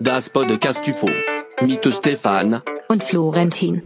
[0.00, 1.08] Das Podcast UFO
[1.62, 3.82] mit Stefan und Florentin.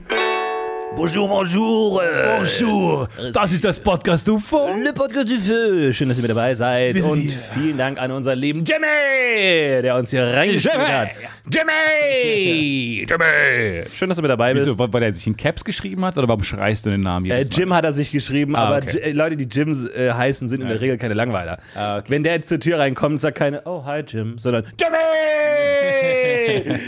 [0.97, 2.03] Bonjour, bonjour.
[2.03, 4.69] äh, Bonjour, das ist das Podcast UFO.
[4.83, 5.93] Le Podcast du Feu.
[5.93, 6.95] Schön, dass ihr mit dabei seid.
[6.95, 11.11] Wir sind Und vielen Dank an unseren lieben Jimmy, der uns hier reingeschrieben hat.
[11.53, 13.07] Jimmy!
[13.09, 13.85] Jimmy!
[13.95, 14.67] Schön, dass du mit dabei bist.
[14.67, 17.35] Wieso, weil er sich in Caps geschrieben hat oder warum schreist du den Namen Äh,
[17.39, 17.59] jedes Mal?
[17.59, 18.99] Jim hat er sich geschrieben, Ah, aber okay.
[18.99, 21.59] Äh, Leute, die Jims äh, heißen, sind in der Regel keine Langweiler.
[21.77, 22.07] Ah, okay.
[22.09, 24.97] Wenn der jetzt zur Tür reinkommt, sagt keine, oh, hi Jim, sondern Jimmy!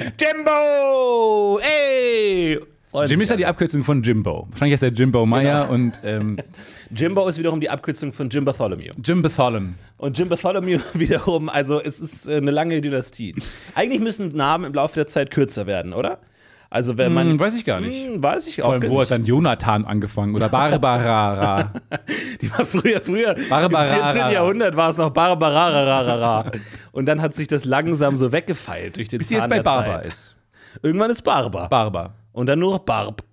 [0.21, 1.61] Jimbo!
[1.61, 2.59] Ey!
[2.91, 3.47] Freuen Jim ist ja die.
[3.47, 4.49] Abkürzung von Jimbo.
[4.51, 6.39] Wahrscheinlich ist er Jimbo Meyer und ähm,
[6.91, 8.93] Jimbo ist wiederum die Abkürzung von Jim Bartholomew.
[9.05, 9.75] Jim Bethalem.
[9.97, 13.37] Und Jim Bartholomew wiederum, also es ist äh, eine lange Dynastie.
[13.77, 16.19] Eigentlich müssen Namen im Laufe der Zeit kürzer werden, oder?
[16.69, 17.31] Also wenn man.
[17.31, 18.07] Hm, weiß ich gar nicht.
[18.07, 21.73] Hm, weiß ich auch Vor allem, wo hat dann Jonathan angefangen oder Barbara.
[22.41, 23.37] Die war früher, früher.
[23.49, 23.85] Barbara.
[23.85, 24.33] Im 14.
[24.33, 26.51] Jahrhundert war es noch Barbara.
[26.91, 29.59] Und dann hat sich das langsam so weggefeilt durch den Bis sie jetzt Zahn bei
[29.61, 29.73] der
[30.03, 30.07] Zeit.
[30.07, 30.37] ist.
[30.83, 31.69] Irgendwann ist Barber.
[31.69, 32.15] Barber.
[32.33, 33.25] Und dann nur Barb.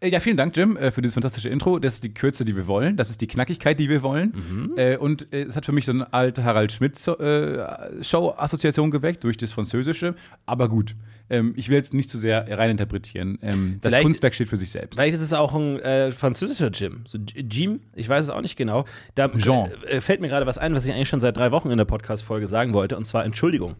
[0.00, 1.78] Äh, Ja, vielen Dank, Jim, äh, für dieses fantastische Intro.
[1.78, 2.96] Das ist die Kürze, die wir wollen.
[2.96, 4.32] Das ist die Knackigkeit, die wir wollen.
[4.34, 4.72] Mhm.
[4.76, 10.14] Äh, und es hat für mich so eine alte Harald Schmidt-Show-Assoziation geweckt durch das Französische.
[10.46, 10.94] Aber gut,
[11.30, 13.38] ähm, ich will jetzt nicht zu sehr reininterpretieren.
[13.42, 14.96] Ähm, das Vielleicht- Kunstwerk steht für sich selbst.
[14.96, 17.02] Vielleicht ist es auch ein äh, französischer Jim.
[17.06, 18.84] So Jim, ich weiß es auch nicht genau.
[19.14, 19.70] Da Jean.
[20.00, 22.48] Fällt mir gerade was ein, was ich eigentlich schon seit drei Wochen in der Podcast-Folge
[22.48, 23.76] sagen wollte, und zwar Entschuldigung.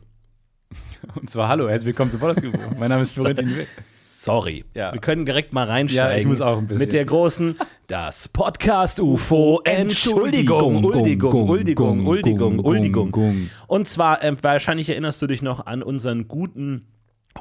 [1.15, 2.47] Und zwar, hallo, herzlich willkommen zum Podcast.
[2.79, 3.67] mein Name ist Florentin Will.
[3.93, 4.65] Sorry.
[4.75, 4.93] Ja.
[4.93, 6.13] Wir können direkt mal reinsteigen.
[6.13, 6.79] Ja, ich muss auch ein bisschen.
[6.79, 7.57] Mit der großen
[7.87, 13.51] Das Podcast UFO Entschuldigung, Uldigung, Uldigung, Uldigung, Uldigung.
[13.67, 16.87] Und zwar, ähm, wahrscheinlich erinnerst du dich noch an unseren guten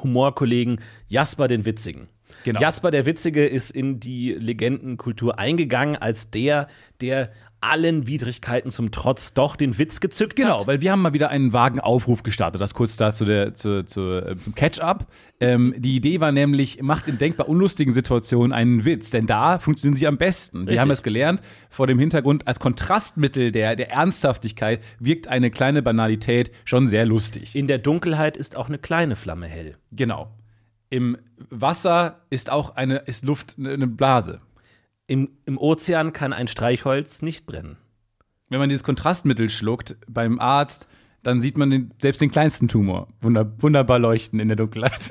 [0.02, 2.08] Humorkollegen Jasper den Witzigen.
[2.44, 2.60] Genau.
[2.60, 6.66] Jasper der Witzige ist in die Legendenkultur eingegangen als der,
[7.00, 7.30] der
[7.62, 10.66] allen Widrigkeiten zum Trotz doch den Witz gezückt Genau, hat.
[10.66, 12.60] weil wir haben mal wieder einen vagen Aufruf gestartet.
[12.60, 15.06] Das kurz da zu der, zu, zu, äh, zum Catch-up.
[15.40, 19.96] Ähm, die Idee war nämlich, macht in denkbar unlustigen Situationen einen Witz, denn da funktionieren
[19.96, 20.58] sie am besten.
[20.58, 20.74] Richtig.
[20.74, 21.40] Wir haben es gelernt,
[21.70, 27.54] vor dem Hintergrund, als Kontrastmittel der, der Ernsthaftigkeit wirkt eine kleine Banalität schon sehr lustig.
[27.54, 29.76] In der Dunkelheit ist auch eine kleine Flamme hell.
[29.92, 30.30] Genau.
[30.90, 31.16] Im
[31.48, 34.40] Wasser ist auch eine, ist Luft eine- eine Blase.
[35.06, 37.76] Im, Im Ozean kann ein Streichholz nicht brennen.
[38.48, 40.88] Wenn man dieses Kontrastmittel schluckt beim Arzt,
[41.22, 45.10] dann sieht man den, selbst den kleinsten Tumor wunder, wunderbar leuchten in der Dunkelheit.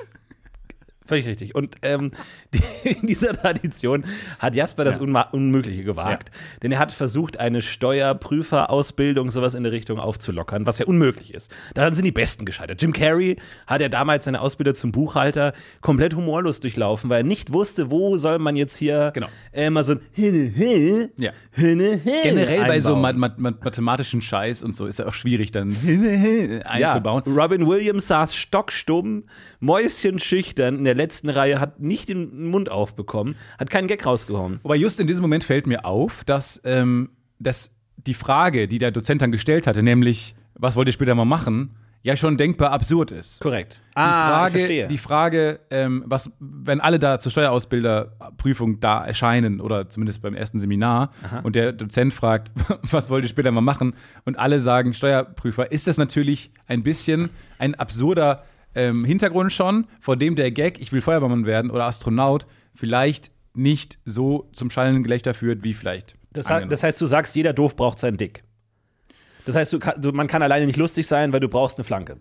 [1.11, 1.55] Völlig richtig.
[1.55, 2.11] Und ähm,
[2.53, 2.63] die,
[3.01, 4.05] in dieser Tradition
[4.39, 6.31] hat Jasper das Unma Unmögliche gewagt.
[6.63, 11.51] Denn er hat versucht, eine Steuerprüferausbildung, sowas in der Richtung aufzulockern, was ja unmöglich ist.
[11.73, 12.81] Daran sind die Besten gescheitert.
[12.81, 13.35] Jim Carrey
[13.67, 15.51] hat ja damals seine Ausbildung zum Buchhalter
[15.81, 19.27] komplett humorlos durchlaufen, weil er nicht wusste, wo soll man jetzt hier Genau.
[19.51, 21.31] äh, mal so ein Hinne, Hinne, Ja.
[21.51, 23.19] Hinne, Hinne Generell bei so einbauen.
[23.19, 27.23] mat mat mathematischen Scheiß und so ist ja auch schwierig dann ja, einzubauen.
[27.27, 29.25] Robin Williams saß stockstumm,
[29.59, 34.59] mäuschenschüchtern in der letzten Reihe, hat nicht den Mund aufbekommen, hat keinen Gag rausgehauen.
[34.63, 38.91] Wobei just in diesem Moment fällt mir auf, dass, ähm, dass die Frage, die der
[38.91, 43.11] Dozent dann gestellt hatte, nämlich, was wollt ihr später mal machen, ja schon denkbar absurd
[43.11, 43.39] ist.
[43.41, 43.79] Korrekt.
[43.89, 44.87] Die Frage, Ah, ich verstehe.
[44.87, 50.57] die Frage ähm, was, wenn alle da zur Steuerausbilderprüfung da erscheinen oder zumindest beim ersten
[50.59, 51.11] Seminar
[51.43, 52.51] und der Dozent fragt,
[52.89, 53.93] was wollt ihr später mal machen
[54.25, 57.29] und alle sagen Steuerprüfer, ist das natürlich ein bisschen
[57.59, 58.43] ein absurder
[58.75, 63.99] ähm, Hintergrund schon, vor dem der Gag, ich will Feuerwehrmann werden oder Astronaut, vielleicht nicht
[64.05, 66.15] so zum schallenden Gelächter führt, wie vielleicht.
[66.33, 68.43] das, he- das heißt, du sagst, jeder doof braucht seinen Dick.
[69.45, 72.19] Das heißt, du kann, man kann alleine nicht lustig sein, weil du brauchst eine Flanke.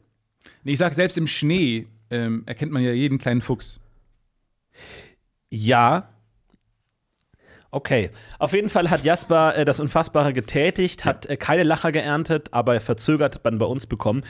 [0.65, 3.78] nee, ich sag, selbst im Schnee ähm, erkennt man ja jeden kleinen Fuchs.
[5.50, 6.09] Ja.
[7.71, 8.10] Okay.
[8.41, 12.81] Auf jeden Fall hat Jasper äh, das Unfassbare getätigt, hat äh, keine Lacher geerntet, aber
[12.81, 14.25] verzögert hat man bei uns bekommen.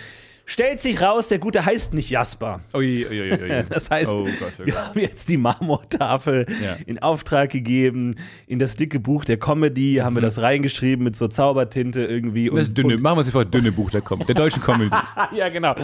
[0.51, 2.59] Stellt sich raus, der Gute heißt nicht Jasper.
[2.75, 3.65] Ui, ui, ui.
[3.69, 4.67] Das heißt, oh Gott, oh Gott.
[4.67, 6.77] wir haben jetzt die Marmortafel Ja.
[6.87, 8.17] in Auftrag gegeben.
[8.49, 12.51] In das dicke Buch der Comedy haben wir das reingeschrieben mit so Zaubertinte irgendwie.
[12.51, 12.57] Mhm.
[12.57, 14.91] Das dünne, machen wir sofort dünne Buch der, Com der deutschen Comedy.
[15.37, 15.77] ja, genau.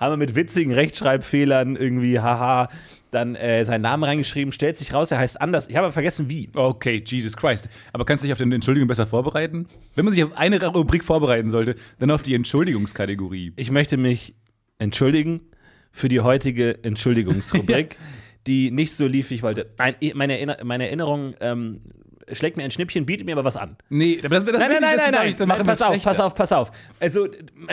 [0.00, 2.70] Haben wir mit witzigen Rechtschreibfehlern irgendwie, haha,
[3.14, 4.52] dann äh, seinen Namen reingeschrieben.
[4.52, 5.68] Stellt sich raus, er heißt anders.
[5.68, 6.50] Ich habe vergessen, wie.
[6.54, 7.68] Okay, Jesus Christ.
[7.92, 9.66] Aber kannst du dich auf den Entschuldigung besser vorbereiten?
[9.94, 13.52] Wenn man sich auf eine Rubrik vorbereiten sollte, dann auf die Entschuldigungskategorie.
[13.56, 14.34] Ich möchte mich
[14.78, 15.40] entschuldigen
[15.92, 17.96] für die heutige Entschuldigungsrubrik,
[18.46, 19.70] die nicht so lief, wie ich wollte.
[19.78, 21.80] Nein, meine, Erinner meine Erinnerung ähm,
[22.32, 23.76] schlägt mir ein Schnippchen, bietet mir aber was an.
[23.88, 25.34] Nee, das, das Nein, nein, nein, nein, nein.
[25.36, 26.10] Dann machen pass auf, schlechter.
[26.10, 26.72] pass auf, pass auf.
[27.00, 27.28] Also,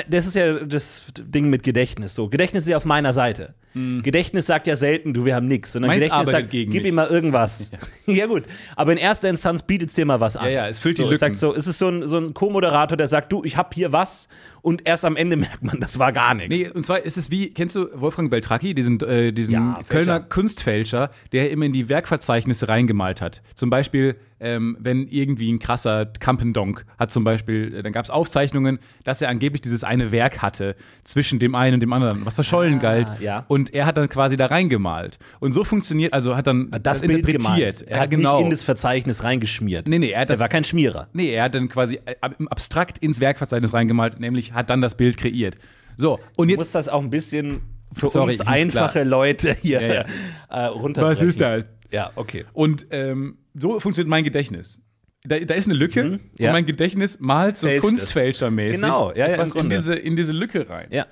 [0.07, 2.15] das ist ja das Ding mit Gedächtnis.
[2.15, 3.55] So, Gedächtnis ist ja auf meiner Seite.
[3.73, 6.89] Gedächtnis sagt ja selten, du, wir haben nichts, sondern Meins Gedächtnis sagt, gegen gib mich.
[6.89, 7.71] ihm mal irgendwas.
[8.05, 8.25] Ja.
[8.27, 8.43] gut,
[8.75, 10.45] aber in erster Instanz bietet es dir mal was an.
[10.45, 11.19] Ja, ja, es füllt die so, es Lücken.
[11.19, 13.91] Sagt so, es ist so ein, so ein Co-Moderator, der sagt, du, ich hab hier
[13.93, 14.27] was
[14.61, 16.49] und erst am Ende merkt man, das war gar nichts.
[16.55, 19.79] Nee, und zwar ist es wie, kennst du Wolfgang Beltracchi, diesen, äh, diesen Ja.
[19.87, 23.41] Kölner Kunstfälscher, der immer in die Werkverzeichnisse reingemalt hat.
[23.55, 28.11] Zum Beispiel, ähm, wenn irgendwie ein krasser Kampendonk hat zum Beispiel, äh, dann gab es
[28.11, 32.35] Aufzeichnungen, dass er angeblich dieses eine Werk hatte zwischen dem einen und dem anderen, was
[32.35, 33.07] verschollen galt.
[33.19, 33.45] ja.
[33.47, 35.19] Und er hat dann quasi da reingemalt.
[35.39, 37.41] Und so funktioniert, also hat dann das Bild interpretiert.
[37.43, 37.81] gemalt.
[37.83, 38.37] Er hat genau.
[38.37, 39.87] nicht in das Verzeichnis reingeschmiert.
[39.87, 41.07] Nee, nee, er hat er das- war kein Schmierer.
[41.13, 44.95] Nee, er hat dann quasi äh, ab- abstrakt ins Werkverzeichnis reingemalt, nämlich hat dann das
[44.95, 45.55] Bild kreiert.
[45.97, 46.59] So, und Du jetzt.
[46.59, 47.61] musst das auch ein bisschen
[47.93, 49.05] für Sorry, uns einfache klar.
[49.05, 50.05] Leute hier Ja, ja.
[50.49, 51.11] Äh, runterbrechen.
[51.11, 51.67] Was ist das?
[51.91, 52.45] Ja, okay.
[52.53, 54.79] Und ähm, so funktioniert mein Gedächtnis.
[55.23, 56.47] Da, da ist eine Lücke Mhm, ja.
[56.49, 60.87] und mein Gedächtnis malt so kunstfälschermäßig Genau, ja, ja, in diese, in diese Lücke rein.
[60.89, 61.05] Ja,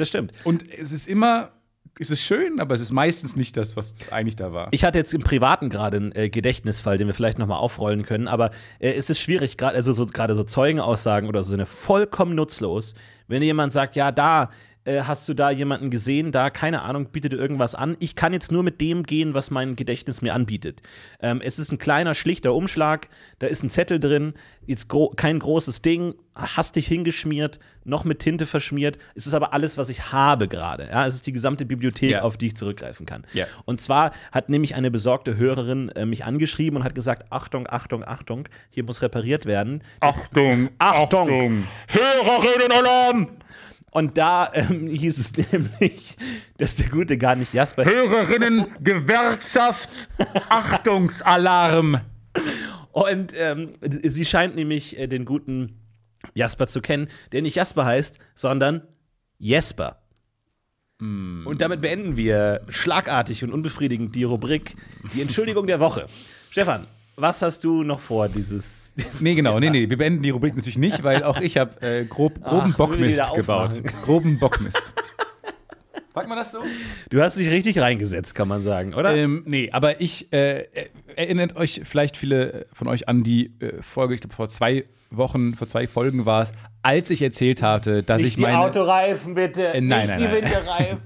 [0.00, 0.32] das stimmt.
[0.44, 1.50] Und es ist immer,
[1.98, 4.68] es ist schön, aber es ist meistens nicht das, was eigentlich da war.
[4.70, 8.04] Ich hatte jetzt im Privaten gerade einen äh, Gedächtnisfall, den wir vielleicht noch mal aufrollen
[8.04, 11.66] können, aber äh, es ist schwierig, gerade also so, gerade so Zeugenaussagen oder so, sind
[11.68, 12.94] vollkommen nutzlos.
[13.28, 14.50] Wenn jemand sagt, ja, da
[14.90, 17.96] äh, hast du da jemanden gesehen, da, keine Ahnung, bietet dir irgendwas an.
[18.00, 20.82] Ich kann jetzt nur mit dem gehen, was mein Gedächtnis mir anbietet.
[21.20, 23.08] Ähm, es ist ein kleiner, schlichter Umschlag,
[23.38, 24.34] da ist ein Zettel drin,
[24.66, 28.98] jetzt gro kein großes Ding, hastig hingeschmiert, noch mit Tinte verschmiert.
[29.14, 30.88] Es ist aber alles, was ich habe gerade.
[30.90, 31.06] Ja?
[31.06, 32.22] Es ist die gesamte Bibliothek, Ja.
[32.22, 33.24] auf die ich zurückgreifen kann.
[33.32, 33.46] Ja.
[33.64, 38.04] Und zwar hat nämlich eine besorgte Hörerin äh, mich angeschrieben und hat gesagt: Achtung, Achtung,
[38.04, 39.82] Achtung, hier muss repariert werden.
[40.00, 41.64] Achtung, Achtung!
[41.88, 43.28] Hörerinnen-Alarm!
[43.90, 46.16] Und da ähm, hieß es nämlich,
[46.58, 49.90] dass der Gute gar nicht Jasper Hörerinnen, Gewerkschaft,
[50.48, 52.00] Achtungsalarm.
[52.92, 55.80] Und ähm, sie scheint nämlich äh, den guten
[56.34, 58.82] Jasper zu kennen, der nicht Jasper heißt, sondern
[59.38, 60.00] Jesper.
[61.00, 64.76] Und damit beenden wir schlagartig und unbefriedigend die Rubrik
[65.14, 66.08] Die Entschuldigung der Woche.
[66.50, 66.86] Stefan,
[67.20, 68.92] was hast du noch vor, dieses.
[68.96, 71.80] dieses Nee, genau, nee, nee, wir beenden die Rubrik natürlich nicht, weil auch ich habe
[71.82, 73.82] äh, grob, groben Ach, die Bockmist gebaut.
[74.04, 74.92] Groben Bockmist.
[76.12, 76.58] Sagt man das so?
[77.08, 79.14] Du hast dich richtig reingesetzt, kann man sagen, oder?
[79.14, 80.64] Ähm, nee, aber ich äh,
[81.14, 85.54] erinnert euch vielleicht viele von euch an die äh, Folge, ich glaube vor zwei Wochen,
[85.54, 86.52] vor zwei Folgen war es,
[86.82, 88.58] als ich erzählt hatte, dass ich meine.
[88.58, 89.68] Autoreifen, bitte.
[89.68, 90.34] Äh, nein, Nicht nein, die nein.
[90.44, 90.98] Winterreifen.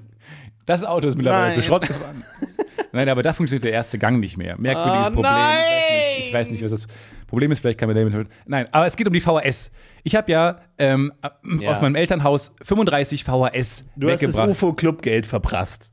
[0.66, 2.24] Das Auto ist mittlerweile zu Schrott gefahren.
[2.94, 4.56] Nein, aber da funktioniert der erste Gang nicht mehr.
[4.58, 5.32] Merkwürdiges Oh, Problem.
[5.32, 5.56] nein!
[5.58, 6.86] Ich weiß, nicht, ich weiß nicht, was das
[7.26, 7.58] Problem ist.
[7.60, 8.30] Vielleicht kann David helfen.
[8.46, 9.70] Nein, aber es geht um die VHS.
[10.04, 11.12] Ich habe ja, ähm,
[11.60, 11.70] Ja.
[11.70, 14.48] aus meinem Elternhaus 35 VHS Du hast das weggebracht.
[14.50, 15.92] UFO-Clubgeld verprasst.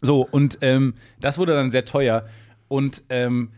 [0.00, 2.26] So, und ähm, das wurde dann sehr teuer.
[2.68, 3.52] Und ähm,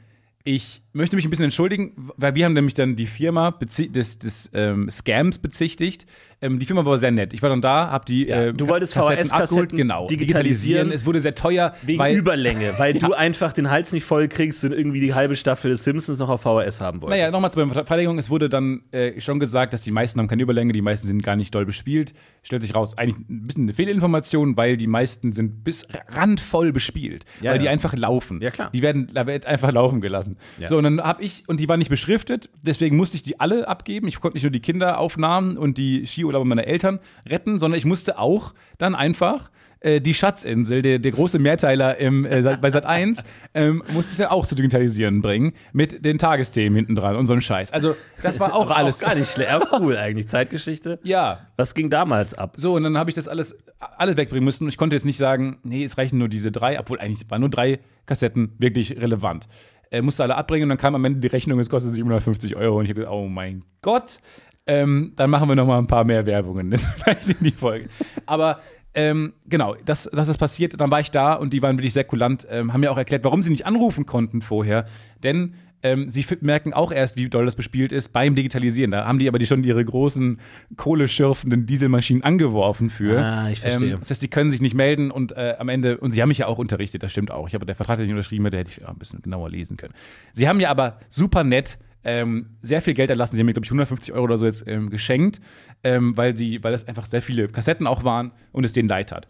[0.44, 4.50] ich möchte mich ein bisschen entschuldigen, weil wir haben nämlich dann die Firma des, des
[4.52, 6.04] ähm, Scams bezichtigt.
[6.40, 7.32] Ähm, die Firma war sehr nett.
[7.32, 10.90] Ich war dann da, habe die Ja, äh, du wolltest Kassetten VHS-Kassetten abgeholt, genau, digitalisieren.
[10.90, 14.64] Es wurde sehr teuer, Wegen weil Überlänge, weil du einfach den Hals nicht voll kriegst
[14.64, 17.18] und irgendwie die halbe Staffel des Simpsons noch auf VHS haben wolltest.
[17.18, 18.18] Naja, nochmal zur Verteidigung.
[18.18, 21.22] Es wurde dann äh, schon gesagt, dass die meisten haben keine Überlänge, die meisten sind
[21.22, 22.14] gar nicht doll bespielt.
[22.42, 27.24] Stellt sich raus, eigentlich ein bisschen eine Fehlinformation, weil die meisten sind bis randvoll bespielt.
[27.40, 27.70] Ja, weil die ja.
[27.70, 28.40] einfach laufen.
[28.42, 28.70] Ja, klar.
[28.72, 30.36] Die werden einfach laufen gelassen.
[30.58, 30.68] Ja.
[30.68, 33.68] So, und dann habe ich, und die waren nicht beschriftet, deswegen musste ich die alle
[33.68, 34.08] abgeben.
[34.08, 38.18] Ich konnte nicht nur die Kinderaufnahmen und die Skiurlaube meiner Eltern retten, sondern ich musste
[38.18, 39.50] auch dann einfach
[39.80, 43.22] äh, die Schatzinsel, der, der große Mehrteiler im, äh, bei Sat 1,
[43.54, 47.34] ähm, musste ich dann auch zu digitalisieren bringen, mit den Tagesthemen hinten dran und so
[47.34, 47.70] ein Scheiß.
[47.72, 49.02] Also, das war auch alles.
[49.02, 49.50] Auch gar nicht schlecht.
[49.50, 50.28] Aber cool eigentlich.
[50.28, 50.98] Zeitgeschichte.
[51.02, 51.48] Ja.
[51.56, 52.54] Was ging damals ab?
[52.56, 54.66] So, und dann habe ich das alles, alles wegbringen müssen.
[54.68, 57.50] Ich konnte jetzt nicht sagen, nee, es reichen nur diese drei, obwohl eigentlich waren nur
[57.50, 59.46] drei Kassetten wirklich relevant.
[59.90, 62.78] Äh, musste alle abbringen und dann kam am Ende die Rechnung, es kostet 750 Euro.
[62.78, 64.18] Und ich habe gesagt, oh mein Gott.
[64.66, 66.72] Ähm, dann machen wir noch mal ein paar mehr Werbungen
[67.26, 67.88] in die Folge.
[68.24, 68.60] Aber
[68.94, 70.80] ähm, genau, das, das ist passiert.
[70.80, 73.24] Dann war ich da und die waren wirklich sehr kulant, ähm, haben mir auch erklärt,
[73.24, 74.86] warum sie nicht anrufen konnten vorher.
[75.22, 78.90] Denn ähm, sie merken auch erst, wie doll das bespielt ist beim Digitalisieren.
[78.90, 80.40] Da haben die aber die schon ihre großen
[80.76, 83.20] kohleschürfenden Dieselmaschinen angeworfen für.
[83.20, 83.92] Ah, ich verstehe.
[83.92, 86.30] Ähm, das heißt, die können sich nicht melden und äh, am Ende, und sie haben
[86.30, 87.48] mich ja auch unterrichtet, das stimmt auch.
[87.48, 89.76] Ich habe der Vertrag hat nicht unterschrieben, der hätte ich auch ein bisschen genauer lesen
[89.76, 89.92] können.
[90.32, 93.34] Sie haben ja aber super nett ähm, sehr viel Geld erlassen.
[93.34, 95.40] Sie haben mir, glaube ich, 150 Euro oder so jetzt ähm, geschenkt,
[95.82, 99.10] ähm, weil, sie, weil das einfach sehr viele Kassetten auch waren und es denen leid
[99.10, 99.26] tat.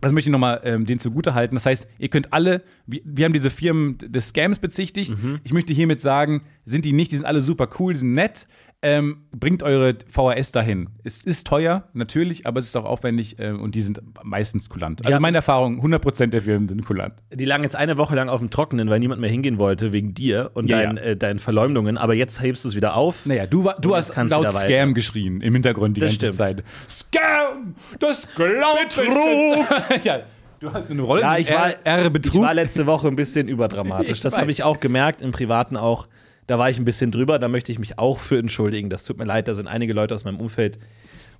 [0.00, 1.56] Das möchte ich nochmal ähm, denen zugute halten.
[1.56, 5.10] Das heißt, ihr könnt alle, wir, wir haben diese Firmen des Scams bezichtigt.
[5.10, 5.40] Mhm.
[5.44, 8.46] Ich möchte hiermit sagen, sind die nicht, die sind alle super cool, die sind nett.
[8.82, 10.88] Ähm, bringt eure VHS dahin.
[11.04, 15.00] Es ist teuer, natürlich, aber es ist auch aufwendig äh, und die sind meistens kulant.
[15.04, 15.20] Also Ja.
[15.20, 17.12] meine Erfahrung, 100% der Filme sind kulant.
[17.30, 20.14] Die lagen jetzt eine Woche lang auf dem Trockenen, weil niemand mehr hingehen wollte wegen
[20.14, 21.02] dir und Ja, deinen, ja.
[21.02, 21.98] Äh, deinen Verleumdungen.
[21.98, 23.26] Aber jetzt hebst du es wieder auf.
[23.26, 24.50] Naja, du, war, du hast laut.
[24.50, 26.34] Scam geschrien im Hintergrund die Das ganze stimmt.
[26.36, 26.64] Zeit.
[26.88, 27.74] Scam!
[27.98, 30.04] Das glaubt Betrug!
[30.04, 30.20] ja,
[30.58, 32.40] du hast mit einem Rollen Ja, ich war, R, ich Betrug.
[32.42, 34.10] war letzte Woche ein bisschen überdramatisch.
[34.10, 36.08] Ich Das habe ich auch gemerkt, im Privaten auch.
[36.50, 37.38] Da war ich ein bisschen drüber.
[37.38, 38.90] Da möchte ich mich auch für entschuldigen.
[38.90, 39.46] Das tut mir leid.
[39.46, 40.80] Da sind einige Leute aus meinem Umfeld,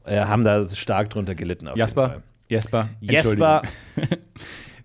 [0.05, 1.67] äh, haben da stark drunter gelitten.
[1.67, 2.23] Auf jeden Jasper, Fall.
[2.49, 3.63] Jesper, Jesper,
[3.97, 4.19] Entschuldigung.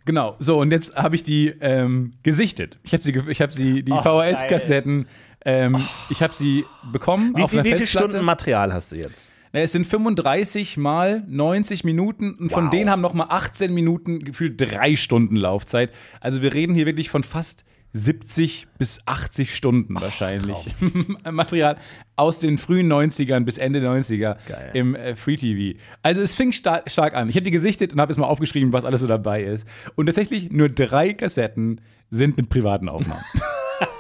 [0.06, 2.78] Genau, so und jetzt habe ich die ähm, gesichtet.
[2.84, 5.08] Ich habe sie, ich habe sie, die Ach, VHS-Kassetten,
[5.44, 7.88] ähm, ich habe sie bekommen wie, auf wie, einer wie viele.
[7.88, 9.32] Stunden Material hast du jetzt?
[9.52, 12.72] Es sind 35 mal 90 Minuten und von Wow.
[12.72, 15.92] denen haben noch mal 18 Minuten gefühlt drei Stunden Laufzeit.
[16.20, 17.64] Also wir reden hier wirklich von fast
[17.96, 20.58] 70 bis 80 Stunden wahrscheinlich.
[21.32, 21.78] Material
[22.18, 24.72] aus den frühen 90ern bis Ende 90er Geil.
[24.74, 25.80] im äh, Free TV.
[26.04, 27.30] Also es fing sta stark an.
[27.30, 29.66] Ich habe die gesichtet und habe jetzt mal aufgeschrieben, was alles so dabei ist.
[29.96, 33.24] Und tatsächlich nur drei Kassetten sind mit privaten Aufnahmen.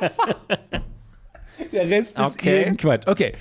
[1.72, 2.74] Der Rest ist Okay.
[2.78, 3.08] Quatsch.
[3.08, 3.34] Okay,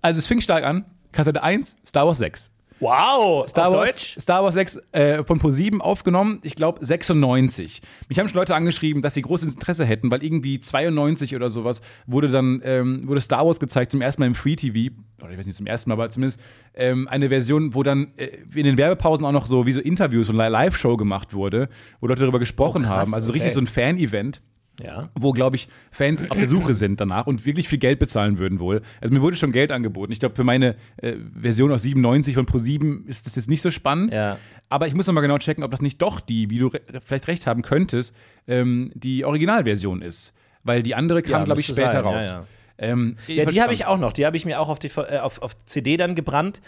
[0.00, 0.86] also es fing stark an.
[1.12, 2.50] Kassette 1, Star Wars 6.
[2.80, 4.16] Wow, Star auf Wars, Deutsch?
[4.20, 7.80] Star Wars 6 äh, von Pro7 aufgenommen, ich glaube 96.
[8.08, 11.80] Mich haben schon Leute angeschrieben, dass sie großes Interesse hätten, weil irgendwie 92 oder sowas
[12.06, 14.94] wurde dann ähm, wurde Star Wars gezeigt zum ersten Mal im Free TV.
[15.20, 16.38] Oder ich weiß nicht zum ersten Mal, aber zumindest
[16.74, 20.28] ähm, eine Version, wo dann äh, in den Werbepausen auch noch so wie so Interviews
[20.28, 21.68] und Live-Show gemacht wurde,
[22.00, 23.14] wo Leute darüber gesprochen Oh, krass, haben.
[23.14, 23.38] Also okay.
[23.40, 24.40] richtig so ein Fan-Event
[24.82, 25.08] Ja.
[25.14, 28.60] wo, glaube ich, Fans auf der Suche sind danach und wirklich viel Geld bezahlen würden
[28.60, 28.82] wohl.
[29.00, 30.12] Also mir wurde schon Geld angeboten.
[30.12, 33.70] Ich glaube, für meine äh, Version aus 97 von Pro7 ist das jetzt nicht so
[33.72, 34.14] spannend.
[34.14, 34.38] Ja.
[34.68, 36.80] Aber ich muss noch mal genau checken, ob das nicht doch die, wie du re
[37.04, 38.14] vielleicht recht haben könntest,
[38.46, 40.32] ähm, die Originalversion ist.
[40.62, 42.24] Weil die andere kam, Ja, glaube ich, später sein, raus.
[42.24, 42.44] ja.
[42.78, 44.12] Ähm, Ja, die habe ich auch noch.
[44.12, 46.60] Die habe ich mir auch auf, die, äh, auf, auf CD dann gebrannt.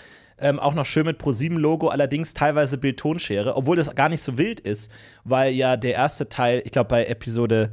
[0.43, 4.59] Ähm, auch noch schön mit Pro7-Logo, allerdings teilweise Bild-Tonschere, obwohl das gar nicht so wild
[4.59, 4.91] ist,
[5.23, 7.73] weil ja der erste Teil, ich glaube bei Episode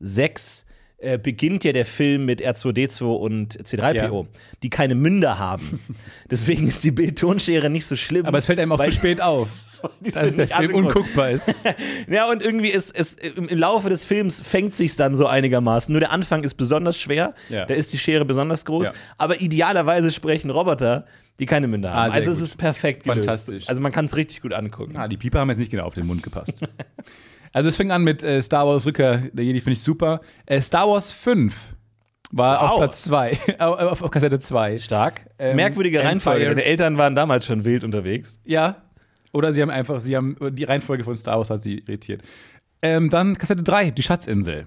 [0.00, 0.66] 6,
[0.98, 4.28] äh, beginnt ja der Film mit R2D2 und C3PO, Ja.
[4.62, 5.80] die keine Münder haben.
[6.30, 8.26] Deswegen ist die Bild-Tonschere nicht so schlimm.
[8.26, 9.48] Aber es fällt einem auch zu spät auf,
[10.00, 11.54] dass der Film unguckbar ist.
[12.10, 15.92] Ja, und irgendwie ist es im, Laufe des Films fängt sich dann so einigermaßen.
[15.92, 17.64] Nur der Anfang ist besonders schwer, Ja.
[17.66, 18.92] da ist die Schere besonders groß, Ja.
[19.16, 21.06] aber idealerweise sprechen Roboter,
[21.38, 22.10] die keine Münder haben.
[22.10, 22.48] Ah, also es gut.
[22.48, 23.24] ist perfekt gelöst.
[23.24, 23.68] Fantastisch.
[23.70, 24.96] Also man kann es richtig gut angucken.
[24.98, 26.60] Ah, die Pieper haben jetzt nicht genau auf den Mund gepasst.
[27.52, 30.20] Also es fing an mit äh, Star Wars Rückkehr der Jedi, finde ich super.
[30.46, 31.54] Äh, Star Wars 5
[32.32, 32.70] war Wow.
[32.70, 34.78] auf Platz 2, auf, auf Kassette 2.
[34.78, 35.26] Stark.
[35.38, 36.40] Ähm, Merkwürdige Reihenfolge.
[36.44, 38.40] Empire- Deine Eltern waren damals schon wild unterwegs.
[38.44, 38.76] Ja.
[39.32, 42.22] Oder sie haben einfach, sie haben, die Reihenfolge von Star Wars hat sie irritiert.
[42.82, 44.66] Ähm, dann Kassette 3, die Schatzinsel.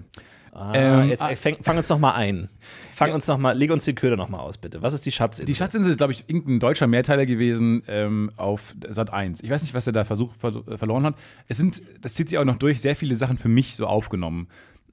[0.54, 1.30] Ah, Ähm, jetzt ah.
[1.30, 2.48] äh, fang, fang uns noch mal ein.
[2.94, 4.80] Fang uns noch mal, leg uns die Köder noch mal aus, bitte.
[4.82, 5.46] Was ist die Schatzinsel?
[5.46, 9.42] Die Schatzinsel ist, glaube ich, irgendein deutscher Mehrteiler gewesen ähm, auf Sat 1.
[9.42, 11.16] Ich weiß nicht, was er da versucht, ver verloren hat.
[11.48, 14.46] Es sind, das zieht sich auch noch durch, sehr viele Sachen für mich so aufgenommen.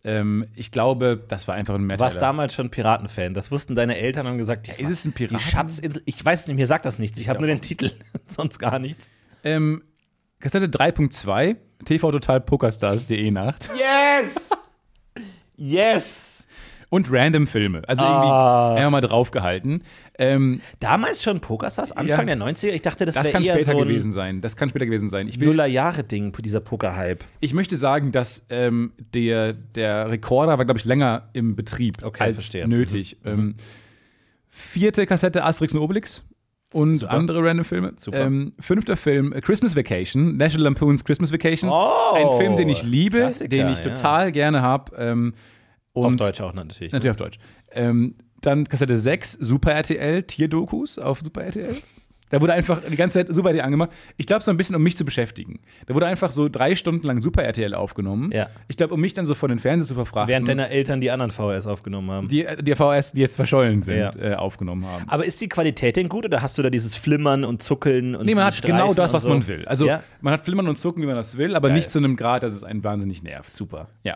[0.04, 2.06] Ähm, ich glaube, das war einfach ein Du Mehrteiler.
[2.08, 3.36] warst damals schon Piratenfan.
[3.36, 5.38] Das wussten deine Eltern und haben gesagt, ist es ein Piraten?
[5.38, 6.02] Die Schatzinsel.
[6.06, 7.20] Ich weiß nicht, mir sagt das nichts.
[7.20, 7.92] Ich habe nur den Titel,
[8.28, 9.10] sonst gar nichts.
[9.44, 9.84] Ähm,
[10.40, 13.70] Kassette 3.2, TV Total Pokerstars.de Nacht.
[13.78, 14.50] Yes!
[15.70, 16.48] Yes!
[16.90, 17.84] Und Random Filme.
[17.88, 18.72] Also Ah.
[18.72, 19.82] irgendwie einfach mal draufgehalten.
[20.20, 22.36] Ähm, Damals schon Pokerstars, Anfang Ja.
[22.36, 22.74] der 90er?
[22.74, 24.42] Ich dachte, das, das wäre kann eher später so ein gewesen sein.
[24.42, 25.30] Das kann später gewesen sein.
[25.30, 27.24] Ich, will, Nuller-Jahre-Ding, dieser Poker-Hype.
[27.40, 32.24] ich möchte sagen, dass ähm, der, der Rekorder war, glaube ich, länger im Betrieb Okay,
[32.26, 32.66] als verstehe.
[32.66, 32.72] Mhm.
[32.72, 33.16] nötig.
[33.24, 33.56] Ähm,
[34.50, 36.24] vierte Kassette Asterix und Obelix.
[36.74, 37.12] Und Super.
[37.14, 37.94] andere random Filme.
[37.98, 38.22] Super.
[38.22, 41.70] Ähm, fünfter Film, Christmas Vacation, National Lampoon's Christmas Vacation.
[41.70, 43.94] Oh, Ein Film, den ich liebe, Klassiker, den ich ja.
[43.94, 44.96] total gerne habe.
[44.98, 45.34] Ähm,
[45.94, 46.92] Auf und- Deutsch auch natürlich.
[46.92, 46.98] ne?
[46.98, 47.38] Natürlich auf Deutsch.
[47.72, 51.76] Ähm, dann Kassette 6, Super RTL, Tierdokus auf Super RTL.
[52.32, 53.90] Da wurde einfach die ganze Zeit Super RTL angemacht.
[54.16, 55.60] Ich glaube, so ein bisschen, um mich zu beschäftigen.
[55.88, 58.32] Da wurde einfach so drei Stunden lang Super RTL aufgenommen.
[58.32, 58.48] Ja.
[58.70, 60.30] Ich glaube, um mich dann so vor den Fernseher zu verfrachten.
[60.30, 62.30] Während deine Eltern die anderen VHS aufgenommen haben.
[62.30, 64.12] die, die VHS, die jetzt verschollen sind, Ja.
[64.16, 65.10] äh, aufgenommen haben.
[65.10, 68.26] Aber ist die Qualität denn gut oder hast du da dieses Flimmern und Zuckeln und
[68.26, 69.30] Nee, man hat genau Streifen das, und was so?
[69.30, 69.66] man will.
[69.68, 70.02] Also Ja?
[70.22, 71.78] man hat Flimmern und Zucken, wie man das will, aber Geil.
[71.78, 73.50] nicht zu einem Grad, dass es einen wahnsinnig nervt.
[73.50, 73.88] Super.
[74.04, 74.16] Ja,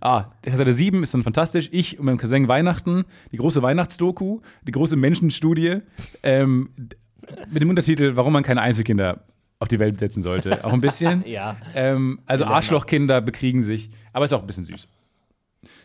[0.00, 1.68] ah, der Seite 7 ist dann fantastisch.
[1.72, 5.78] Ich und mein Cousin Weihnachten, die große Weihnachtsdoku, die große Menschenstudie
[6.22, 6.70] ähm,
[7.50, 9.24] mit dem Untertitel, warum man keine Einzelkinder
[9.58, 10.64] auf die Welt setzen sollte.
[10.64, 11.24] Auch ein bisschen.
[11.26, 11.56] Ja.
[11.74, 14.88] Ähm, also Arschlochkinder bekriegen sich, aber ist auch ein bisschen süß.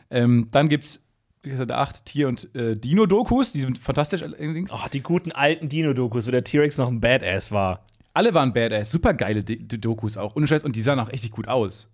[0.10, 1.03] Ähm, dann gibt's
[1.46, 4.72] Seite 8 Tier- und äh, Dino-Dokus, die sind fantastisch allerdings.
[4.72, 7.86] Oh, die guten alten Dino-Dokus, wo der T-Rex noch ein Badass war.
[8.13, 10.36] Alle waren badass, super geile D D Dokus auch.
[10.36, 11.89] Ohne Scheiß, und die sahen auch richtig gut aus.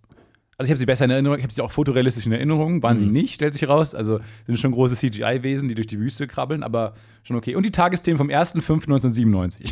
[0.60, 2.98] Also ich habe sie besser in Erinnerung, ich habe sie auch fotorealistisch in Erinnerung, waren
[2.98, 3.96] sie nicht, stellt sich raus.
[3.96, 7.56] Also sind schon große CGI-Wesen, die durch die Wüste krabbeln, aber schon okay.
[7.56, 9.72] Und die Tagesthemen vom 1.5.1997.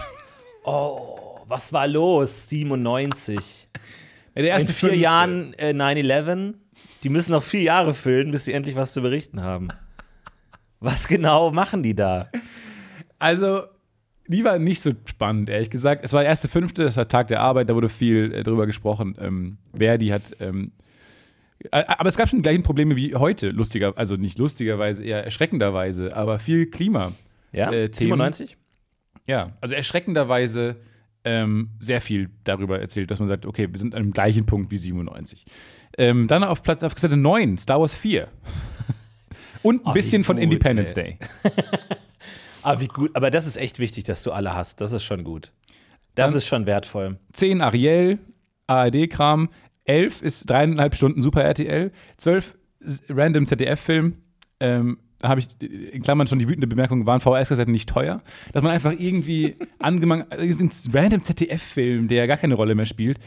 [0.64, 2.48] Oh, was war los?
[2.48, 3.68] 97.
[4.34, 4.98] Ja, der In vier fünfte.
[4.98, 6.54] Jahren äh, 9-11.
[7.04, 9.68] Die müssen noch vier Jahre füllen, bis sie endlich was zu berichten haben.
[10.80, 12.30] Was genau machen die da?
[13.20, 13.64] Also,
[14.28, 16.06] die war nicht so spannend, ehrlich gesagt.
[16.06, 18.66] Es war der erste fünfte, das war Tag der Arbeit, da wurde viel äh, drüber
[18.66, 19.18] gesprochen.
[19.20, 20.36] Ähm, Verdi hat.
[20.40, 20.77] Ähm, äh,
[21.72, 26.16] aber es gab schon die gleichen Probleme wie heute, lustiger, also nicht lustigerweise, eher erschreckenderweise,
[26.16, 27.12] aber viel Klima.
[27.52, 28.12] Ja, Äh, Themen.
[28.20, 28.58] 97?
[29.26, 30.76] Ja, also erschreckenderweise
[31.24, 34.72] ähm, sehr viel darüber erzählt, dass man sagt, okay, wir sind an dem gleichen Punkt
[34.72, 35.46] wie 97.
[35.98, 38.28] Ähm, dann auf Platz auf Seite 9, Star Wars 4.
[39.64, 41.18] Und ein Ah, bisschen wie von gut, Independence ey.
[41.18, 41.18] Day.
[42.64, 43.16] Ah, wie gut.
[43.16, 44.82] Aber das ist echt wichtig, dass du alle hast.
[44.82, 45.52] Das ist schon gut.
[46.16, 47.18] Das Dann- ist schon wertvoll.
[47.34, 48.20] 10 Ariel,
[48.68, 49.50] ARD-Kram.
[49.88, 51.92] 11 ist dreieinhalb Stunden Super RTL.
[52.18, 54.18] 12 ist Random ZDF-Film.
[54.60, 58.22] Ähm, da habe ich in Klammern schon die wütende Bemerkung, waren VHS-Kassetten nicht teuer?
[58.54, 63.18] Dass man einfach irgendwie angemangt, also ein random ZDF-Film, der gar keine Rolle mehr spielt.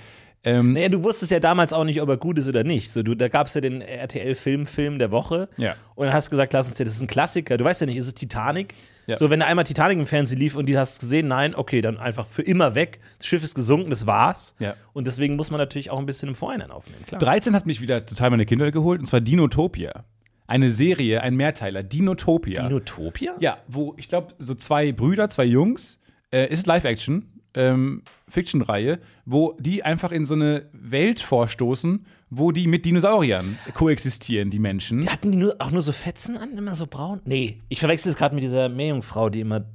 [0.42, 2.90] Ähm, Naja, du wusstest ja damals auch nicht, ob er gut ist oder nicht.
[2.90, 5.48] So, du, da gab es ja den RTL-Film-Film der Woche.
[5.56, 5.74] Ja.
[5.94, 7.58] Und dann hast du gesagt, lass uns, das ist ein Klassiker.
[7.58, 8.74] Du weißt ja nicht, ist es Titanic?
[9.10, 9.16] Ja.
[9.16, 11.98] So, wenn da einmal Titanic im Fernsehen lief und die hast gesehen, nein, okay, dann
[11.98, 13.00] einfach für immer weg.
[13.18, 14.54] Das Schiff ist gesunken, das war's.
[14.60, 14.74] Ja.
[14.92, 17.20] Und deswegen muss man natürlich auch ein bisschen im Vorhinein aufnehmen, klar.
[17.20, 20.04] 13 hat mich wieder total meine Kinder geholt, und zwar Dinotopia.
[20.46, 22.66] Eine Serie, ein Mehrteiler, Dinotopia.
[22.66, 23.34] Dinotopia?
[23.40, 26.00] Ja, wo ich glaube, so zwei Brüder, zwei Jungs,
[26.32, 32.66] äh, ist Live-Action, ähm, Fiction-Reihe, wo die einfach in so eine Welt vorstoßen, wo die
[32.66, 35.10] mit Dinosauriern koexistieren, die Menschen.
[35.10, 37.20] Hatten die nur, auch nur so Fetzen an, immer so braun?
[37.24, 39.66] Nee, ich verwechsel es gerade mit dieser Meerjungfrau, die immer.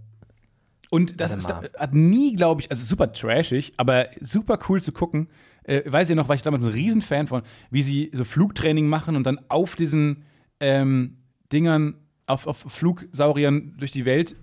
[0.89, 5.27] Und das ist, hat nie, glaube ich, also super trashig, aber super cool zu gucken.
[5.63, 9.15] Äh, weiß ihr noch, war ich damals ein Riesenfan von, wie sie so Flugtraining machen
[9.15, 10.23] und dann auf diesen
[10.59, 11.17] ähm,
[11.51, 11.95] Dingern,
[12.27, 14.35] auf, auf Flugsauriern durch die Welt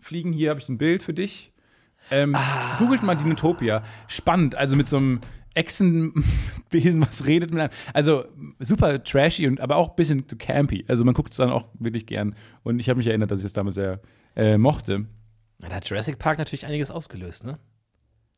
[0.00, 0.32] fliegen.
[0.32, 1.52] Hier habe ich ein Bild für dich.
[2.10, 2.76] Ähm, Ah.
[2.78, 3.82] Googelt mal Dinotopia.
[4.08, 5.20] Spannend, also mit so einem
[5.54, 7.70] Echsenbesen, was redet mit einem.
[7.92, 8.24] Also
[8.58, 10.84] super trashy und aber auch ein bisschen zu campy.
[10.88, 12.34] Also man guckt es dann auch wirklich gern.
[12.62, 14.00] Und ich habe mich erinnert, dass ich es damals sehr
[14.36, 15.06] äh, mochte.
[15.60, 17.58] Da hat Jurassic Park natürlich einiges ausgelöst, ne?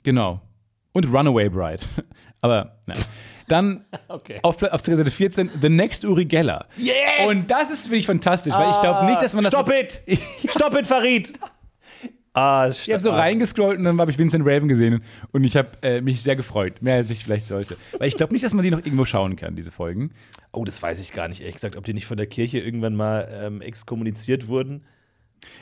[0.04, 0.40] Genau.
[0.92, 1.82] Und Runaway Bride.
[2.40, 2.98] Aber nein.
[3.48, 4.38] Dann Okay.
[4.42, 6.66] auf, Seite 14 The Next Uri Geller.
[6.76, 6.94] Yes!
[7.28, 9.52] Und das ist wirklich fantastisch, weil ich glaube nicht, dass man das.
[9.52, 10.02] Stop it!
[10.50, 11.32] Stop it, Farid!
[12.36, 15.68] Ah, Ich habe so reingescrollt und dann habe ich Vincent Raven gesehen und ich habe
[15.80, 17.78] äh, mich sehr gefreut, mehr als ich vielleicht sollte.
[17.98, 20.10] Weil ich glaube nicht, dass man die noch irgendwo schauen kann, diese Folgen.
[20.52, 22.94] Oh, das weiß ich gar nicht, ehrlich gesagt, ob die nicht von der Kirche irgendwann
[22.94, 24.84] mal ähm, exkommuniziert wurden.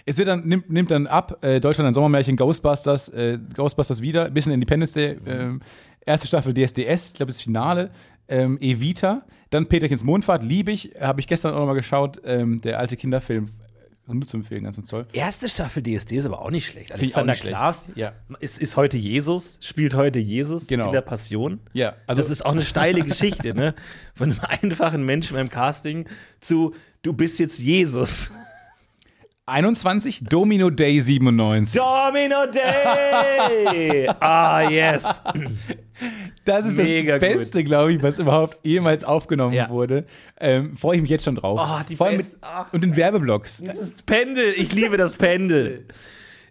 [0.04, 4.28] Es wird dann, nimmt, nimmt dann ab, äh, Deutschland ein Sommermärchen, Ghostbusters, äh, Ghostbusters wieder,
[4.30, 5.60] bisschen Independence Day, ähm,
[6.04, 7.90] erste Staffel DSDS, ich glaube das Finale,
[8.26, 12.60] ähm, Evita, dann Peterchens Mondfahrt, liebe ich, habe ich gestern auch noch mal geschaut, ähm,
[12.62, 13.50] der alte Kinderfilm,
[14.06, 15.06] nur zu empfehlen, ganz und toll.
[15.12, 16.92] Erste Staffel DSD ist aber auch nicht schlecht.
[16.92, 17.34] Alexander.
[17.34, 18.12] Klaas Ja.
[18.40, 20.86] ist, ist heute Jesus, spielt heute Jesus Genau.
[20.86, 21.60] in der Passion.
[21.72, 23.74] Ja, also das ist auch eine steile Geschichte, ne?
[24.14, 26.06] Von einem einfachen Menschen beim Casting
[26.40, 28.30] zu du bist jetzt Jesus.
[29.46, 31.74] 21, Domino Day 97.
[31.74, 34.08] Domino Day!
[34.20, 35.22] ah, yes.
[36.44, 39.70] Das ist Mega das Beste, glaube ich, was überhaupt jemals aufgenommen Ja.
[39.70, 40.04] wurde.
[40.40, 41.58] Ähm, Freue ich mich jetzt schon drauf.
[41.62, 42.66] Oh, die Vor allem mit, ah.
[42.72, 43.62] Und den Werbeblocks.
[43.64, 45.86] Das Pendel, ich liebe das Pendel.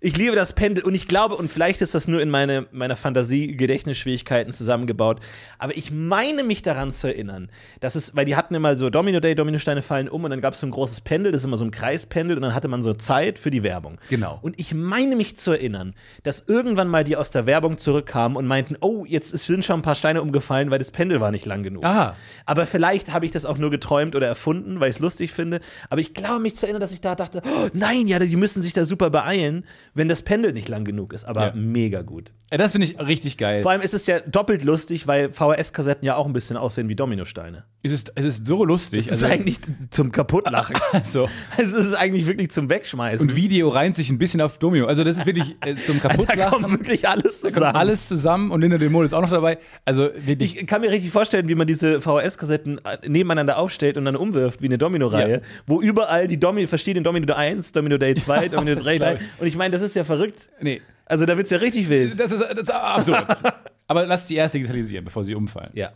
[0.05, 2.97] Ich liebe das Pendel und ich glaube, und vielleicht ist das nur in meine, meiner
[2.97, 5.21] Fantasie Gedächtnisschwierigkeiten zusammengebaut,
[5.59, 9.21] aber ich meine mich daran zu erinnern, dass es, weil die hatten immer so Domino
[9.21, 11.55] Day, Dominosteine fallen um und dann gab es so ein großes Pendel, das ist immer
[11.55, 13.97] so ein Kreispendel und dann hatte man so Zeit für die Werbung.
[14.09, 14.39] Genau.
[14.41, 18.45] Und ich meine mich zu erinnern, dass irgendwann mal die aus der Werbung zurückkamen und
[18.45, 21.63] meinten, oh, jetzt sind schon ein paar Steine umgefallen, weil das Pendel war nicht lang
[21.63, 21.85] genug.
[21.85, 22.17] Aha.
[22.45, 25.61] Aber vielleicht habe ich das auch nur geträumt oder erfunden, weil ich es lustig finde.
[25.89, 28.61] Aber ich glaube mich zu erinnern, dass ich da dachte, oh, nein, ja, die müssen
[28.61, 31.23] sich da super beeilen, wenn das Pendel nicht lang genug ist.
[31.25, 31.53] Aber Ja.
[31.55, 32.31] mega gut.
[32.51, 33.61] Ja, das finde ich richtig geil.
[33.63, 36.95] Vor allem ist es ja doppelt lustig, weil VHS-Kassetten ja auch ein bisschen aussehen wie
[36.95, 37.63] Dominosteine.
[37.81, 38.99] es, ist, es ist so lustig.
[38.99, 40.75] Es ist eigentlich zum Kaputtlachen.
[41.03, 41.27] so.
[41.57, 43.27] es ist eigentlich wirklich zum Wegschmeißen.
[43.27, 44.85] Und Video reimt sich ein bisschen auf Domino.
[44.85, 46.71] Also, das ist wirklich äh, zum da kommt Kaputtlachen.
[46.71, 47.75] wirklich alles Da kommt zusammen.
[47.75, 49.57] alles zusammen und Linda de Mol ist auch noch dabei.
[49.85, 50.57] Also, wirklich.
[50.61, 54.65] Ich kann mir richtig vorstellen, wie man diese VHS-Kassetten nebeneinander aufstellt und dann umwirft, wie
[54.67, 55.39] eine Domino-Reihe, Ja.
[55.65, 59.25] wo überall die Domi verschiedenen Domino 1, Domino Day 2, Domino das 3, glaub 3.
[59.39, 60.49] Und ich meine, das ist ja verrückt.
[60.61, 62.19] nee, Also da wird's ja richtig wild.
[62.19, 63.25] das ist, das ist absurd.
[63.87, 65.71] Aber lass die erst digitalisieren, bevor sie umfallen.
[65.73, 65.91] Ja.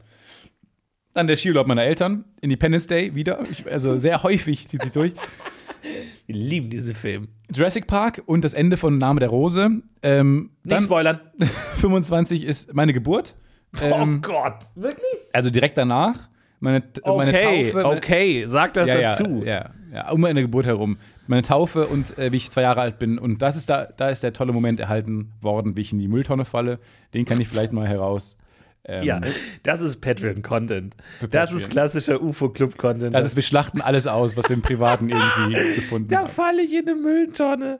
[1.14, 3.40] Dann der Skiurlaub meiner Eltern, Independence Day wieder.
[3.52, 5.14] Ich, also, sehr häufig zieht sich durch.
[6.28, 7.30] Wir lieben diesen Film.
[7.56, 9.70] Jurassic Park und das Ende von Name der Rose.
[10.04, 11.20] Ähm, Nicht dann spoilern.
[11.78, 13.34] 25 ist meine Geburt.
[13.82, 14.56] Ähm, oh Gott.
[14.76, 15.06] Wirklich?
[15.34, 16.30] also direkt danach.
[16.60, 17.84] Meine, meine Okay, Taufe.
[17.84, 19.44] meine- okay, sag das ja, dazu.
[19.46, 20.98] Ja, ja, ja, um meine Geburt herum.
[21.28, 23.18] Meine Taufe und äh, wie ich zwei Jahre alt bin.
[23.18, 26.08] Und das ist da, da ist der tolle Moment erhalten worden, wie ich in die
[26.08, 26.80] Mülltonne falle.
[27.14, 28.38] Den kann ich vielleicht mal heraus.
[28.86, 29.22] Ähm, Ja,
[29.64, 30.96] das ist Patreon-Content.
[31.32, 33.14] Das ist klassischer UFO-Club-Content.
[33.14, 36.28] Das ist, wir schlachten alles aus, was wir im Privaten irgendwie gefunden da haben.
[36.28, 37.80] falle ich in eine Mülltonne.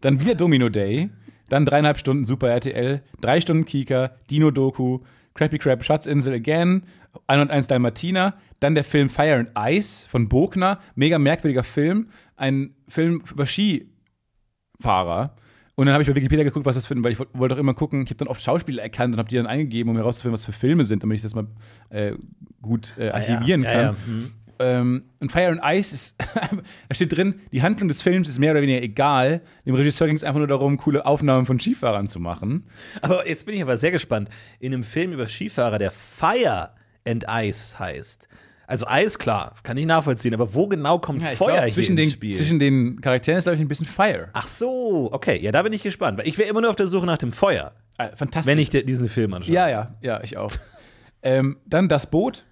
[0.00, 1.10] Dann wieder Domino Day.
[1.48, 3.02] Dann dreieinhalb Stunden Super RTL.
[3.20, 4.12] Drei Stunden Kika.
[4.30, 5.00] Dino Doku.
[5.34, 6.82] Crappy Crap Schatzinsel Again.
[7.26, 8.34] 101 Dalmatiner.
[8.60, 10.78] Dann der Film Fire and Ice von Bogner.
[10.94, 12.08] Mega merkwürdiger Film.
[12.36, 15.34] Ein Film über Skifahrer.
[15.80, 17.72] Und dann habe ich bei Wikipedia geguckt, was das für weil ich wollte doch immer
[17.72, 20.44] gucken, ich habe dann oft Schauspieler erkannt und habe die dann eingegeben, um herauszufinden, was
[20.44, 21.46] für Filme sind, damit ich das mal
[21.88, 22.12] äh,
[22.60, 23.82] gut äh, archivieren ja, kann.
[23.82, 24.32] ja, hm.
[24.60, 26.16] Ähm, und Fire and Ice ist,
[26.88, 29.40] da steht drin, die Handlung des Films ist mehr oder weniger egal.
[29.66, 32.66] Dem Regisseur ging es einfach nur darum, coole Aufnahmen von Skifahrern zu machen.
[33.02, 34.28] Aber jetzt bin ich aber sehr gespannt.
[34.58, 36.70] In einem Film über Skifahrer, der Fire
[37.06, 38.28] and Ice heißt.
[38.66, 41.98] Also Eis, klar, kann ich nachvollziehen, aber wo genau kommt Ja, Feuer glaub, hier zwischen,
[41.98, 42.36] ins den, Spiel?
[42.36, 44.28] zwischen den Charakteren ist, glaube ich, ein bisschen Fire.
[44.32, 46.18] Ach so, okay, ja, da bin ich gespannt.
[46.18, 48.46] Weil ich wäre immer nur auf der Suche nach dem Feuer, Ah, fantastisch.
[48.52, 49.52] wenn ich diesen Film anschaue.
[49.52, 50.52] Ja, ja, ja, ich auch.
[51.22, 52.44] ähm, dann das Boot.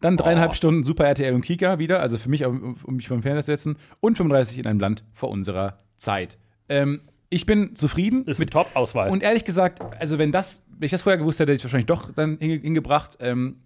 [0.00, 0.54] Dann dreieinhalb Oh.
[0.54, 3.50] Stunden Super RTL und Kika wieder, also für mich, um, um mich vom Fernseher zu
[3.52, 3.78] setzen.
[4.00, 6.38] Und 35 in einem Land vor unserer Zeit.
[6.68, 9.10] Ähm, ich bin zufrieden Ist mit Top-Auswahl.
[9.10, 11.64] Und ehrlich gesagt, also wenn das, wenn ich das vorher gewusst hätte, hätte ich es
[11.64, 13.56] wahrscheinlich doch dann hinge hingebracht, ähm,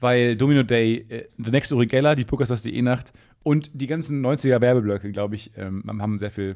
[0.00, 4.60] weil Domino Day, äh, The Next Uri Geller, die Pokerstars.de Nacht und die ganzen 90er
[4.60, 6.54] Werbeblöcke, glaube ich, ähm, haben sehr viel,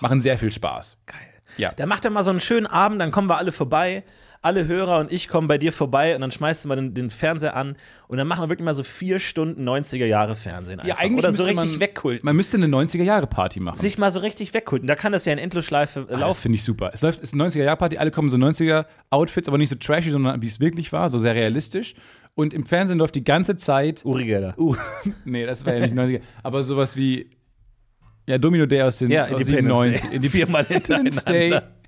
[0.00, 0.98] machen sehr viel Spaß.
[1.06, 1.18] Geil.
[1.56, 1.72] Ja.
[1.76, 4.04] Da macht er mal so einen schönen Abend, dann kommen wir alle vorbei.
[4.44, 7.08] Alle Hörer und ich kommen bei dir vorbei und dann schmeißt du mal den, den
[7.08, 7.76] Fernseher an
[8.08, 11.02] und dann machen wir wirklich mal so vier Stunden 90er Jahre Fernsehen einfach.
[11.16, 12.26] Oder so richtig man, wegkulten.
[12.26, 13.78] Man müsste eine 90er Jahre Party machen.
[13.78, 14.86] Sich mal so richtig wegkulten.
[14.86, 16.42] Da kann das ja in Endlosschleife Ah, das laufen.
[16.42, 16.90] finde ich super.
[16.92, 19.70] Es läuft, es ist eine 90er Jahre Party, alle kommen so 90er Outfits, aber nicht
[19.70, 21.94] so trashy, sondern wie es wirklich war, so sehr realistisch.
[22.34, 24.54] Und im Fernsehen läuft die ganze Zeit Uri Geller.
[24.58, 24.76] Uh,
[25.24, 26.20] nee, das war ja nicht 90er.
[26.42, 27.30] Aber sowas wie
[28.26, 30.10] ja, Domino Day aus den Ja, aus 97.
[30.20, 30.28] Day.
[30.28, 31.58] Viermal Independence Day.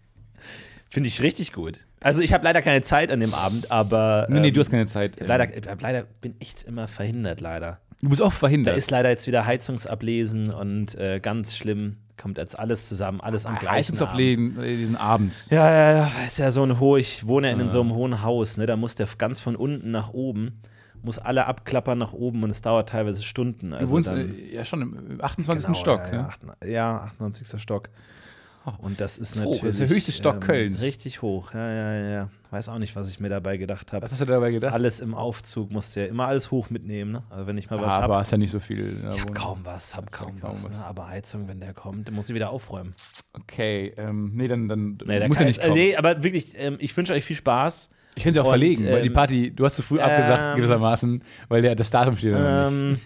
[0.91, 1.87] Finde ich richtig gut.
[2.01, 4.71] Also ich habe leider keine Zeit an dem Abend, aber Nee, nee, ähm, du hast
[4.71, 5.19] keine Zeit.
[5.21, 7.81] leider, äh, leider bin echt immer verhindert, leider.
[8.03, 8.77] Du bist auch Da verhindert.
[8.77, 13.59] ist leider jetzt wieder Heizungsablesen und äh, ganz schlimm kommt jetzt alles zusammen, alles am
[13.59, 13.77] gleichen Abend.
[14.01, 15.49] Leichensauflegen äh, diesen Abends.
[15.51, 18.23] Ja, ja, ja, ist ja so ein hoch, ich wohne ja in so einem hohen
[18.23, 18.65] Haus, ne?
[18.67, 20.61] Da muss der ganz von unten nach oben,
[21.03, 23.71] muss alle abklappern nach oben und es dauert teilweise Stunden.
[23.73, 25.67] Du Also wohnst dann, äh, ja schon im 28.
[25.67, 26.01] Genau, Stock.
[26.01, 26.17] Ja, ne?
[26.17, 27.61] ja, acht- ja, 98.
[27.61, 27.91] Stock.
[28.79, 29.61] Und das ist hoch, natürlich.
[29.63, 30.83] das ist der höchste Stock Kölns.
[30.83, 32.29] Richtig hoch, ja, ja, ja.
[32.51, 34.03] Weiß auch nicht, was ich mir dabei gedacht habe.
[34.03, 34.73] Was hast du dabei gedacht?
[34.73, 37.23] Alles im Aufzug, musste ja immer alles hoch mitnehmen, ne?
[37.31, 38.05] Aber wenn ich mal was ah, habe.
[38.05, 39.03] aber hast ja nicht so viel.
[39.13, 40.73] Ich hab kaum was, hab kaum, kaum was, was.
[40.73, 40.85] Ne?
[40.85, 42.95] Aber Heizung, wenn der kommt, dann muss ich wieder aufräumen.
[43.33, 45.75] Okay, ähm, nee, dann, dann Nee, muss kann nicht äh, kommen.
[45.75, 47.91] nee, aber wirklich, ähm, ich wünsche euch viel Spaß.
[48.15, 50.43] Ich finde es auch Und, verlegen, weil die ähm, Party, du hast zu früh abgesagt,
[50.43, 52.35] ähm, gewissermaßen, weil der, das Datum steht.
[52.37, 52.99] Ähm,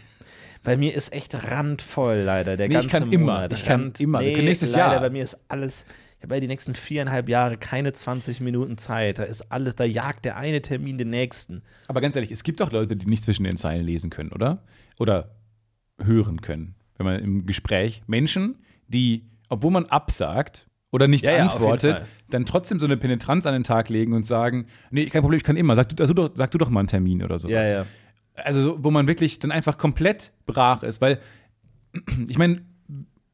[0.63, 2.57] bei mir ist echt randvoll, leider.
[2.57, 3.35] Der Nee, ich ganze kann immer.
[3.35, 3.53] Monat.
[3.53, 4.21] Ich kann Rand- immer.
[4.21, 5.01] Nee, nächstes leider, Jahr.
[5.01, 5.87] Bei mir ist alles.
[6.19, 9.19] Ich habe ja die nächsten viereinhalb Jahre keine 20 Minuten Zeit.
[9.19, 11.63] Da ist alles, da jagt der eine Termin den nächsten.
[11.89, 14.63] Aber ganz ehrlich, es gibt doch Leute, die nicht zwischen den Zeilen lesen können, oder?
[14.99, 15.31] Oder
[16.03, 21.43] hören können, wenn man im Gespräch Menschen, die, obwohl man absagt oder nicht Ja, ja,
[21.45, 22.07] antwortet, Fall.
[22.31, 25.45] dann trotzdem so eine Penetranz an den Tag legen und sagen, nee, kein Problem, ich
[25.45, 27.67] kann immer, sag du, sag du, doch, sag du doch mal einen Termin oder sowas.
[27.67, 27.87] Ja, ja.
[28.45, 31.19] Also, so, wo man wirklich dann einfach komplett brach ist, weil
[32.29, 32.63] ich meine,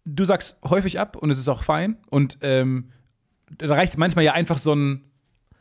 [0.04, 2.90] du sagst häufig ab und es ist auch fein und ähm,
[3.58, 5.02] da reicht manchmal ja einfach so ein,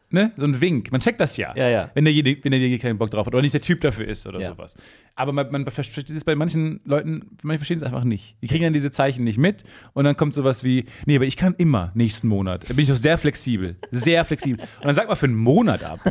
[0.10, 0.91] ne, so ein Wink.
[0.91, 1.53] Man checkt das ja.
[1.55, 1.91] Ja, ja.
[1.93, 4.39] Wenn derjenige, wenn derjenige keinen Bock drauf hat oder nicht der Typ dafür ist oder
[4.39, 4.47] Ja.
[4.47, 4.75] sowas.
[5.15, 8.36] Aber man, man versteht es bei manchen Leuten, manche verstehen es einfach nicht.
[8.41, 11.38] Die kriegen dann diese Zeichen nicht mit und dann kommt sowas wie, nee, aber ich
[11.38, 12.63] kann immer nächsten Monat.
[12.69, 13.75] Da bin ich doch sehr flexibel.
[13.91, 14.63] Sehr flexibel.
[14.79, 15.99] Und dann sag mal für einen Monat ab.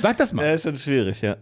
[0.00, 0.44] Sag das mal.
[0.44, 1.36] Ja, ist schon schwierig, ja.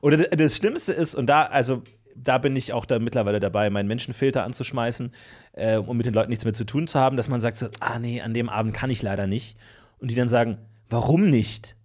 [0.00, 1.82] Oder das Schlimmste ist, und da, also
[2.14, 5.12] da bin ich auch da mittlerweile dabei, meinen Menschenfilter anzuschmeißen,
[5.52, 7.68] äh, um mit den Leuten nichts mehr zu tun zu haben, dass man sagt so,
[7.80, 9.56] ah nee, an dem Abend kann ich leider nicht.
[9.98, 10.58] Und die dann sagen,
[10.88, 11.76] warum nicht?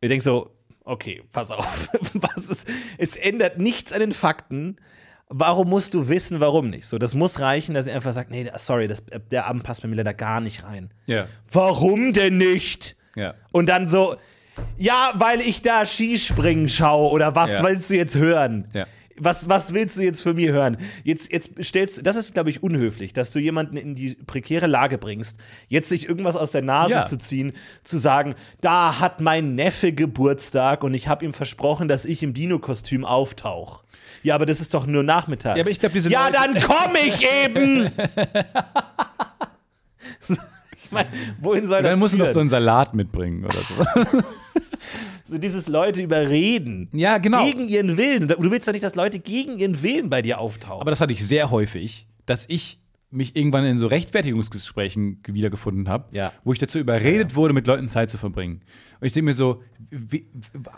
[0.00, 0.50] Ich denke so,
[0.84, 4.76] okay, pass auf, was ist, es ändert nichts an den Fakten.
[5.32, 6.86] Warum musst du wissen, warum nicht?
[6.86, 9.88] So, das muss reichen, dass ihr einfach sagt, nee, sorry, das, der Abend passt bei
[9.88, 10.92] mir leider gar nicht rein.
[11.06, 11.28] Ja.
[11.52, 12.96] Warum denn nicht?
[13.14, 13.34] Ja.
[13.52, 14.16] Und dann so,
[14.78, 17.64] ja, weil ich da Skispringen schaue oder was Ja.
[17.64, 18.66] willst du jetzt hören?
[18.74, 18.86] Ja.
[19.22, 20.78] Was, was willst du jetzt für mir hören?
[21.04, 24.66] Jetzt, jetzt stellst du, das ist, glaube ich, unhöflich, dass du jemanden in die prekäre
[24.66, 27.02] Lage bringst, jetzt sich irgendwas aus der Nase Ja.
[27.02, 27.52] zu ziehen,
[27.84, 32.32] zu sagen, da hat mein Neffe Geburtstag und ich habe ihm versprochen, dass ich im
[32.32, 33.84] Dino-Kostüm auftauche.
[34.22, 35.56] Ja, aber das ist doch nur nachmittags.
[35.58, 37.90] Ja, aber ich glaub, diese Ja, dann komme ich eben!
[40.90, 41.08] ich meine,
[41.40, 42.34] wohin soll das Dann musst du noch führen?
[42.34, 44.22] so einen Salat mitbringen oder so.
[45.30, 46.88] So dieses Leute überreden.
[46.92, 47.44] Ja, genau.
[47.44, 48.26] Gegen ihren Willen.
[48.26, 50.80] Du willst doch nicht, dass Leute gegen ihren Willen bei dir auftauchen.
[50.80, 52.79] Aber das hatte ich sehr häufig, dass ich
[53.12, 56.32] mich irgendwann in so Rechtfertigungsgesprächen wiedergefunden habe, Ja.
[56.44, 58.60] wo ich dazu überredet wurde, mit Leuten Zeit zu verbringen.
[59.00, 60.26] Und ich denke mir so, wie,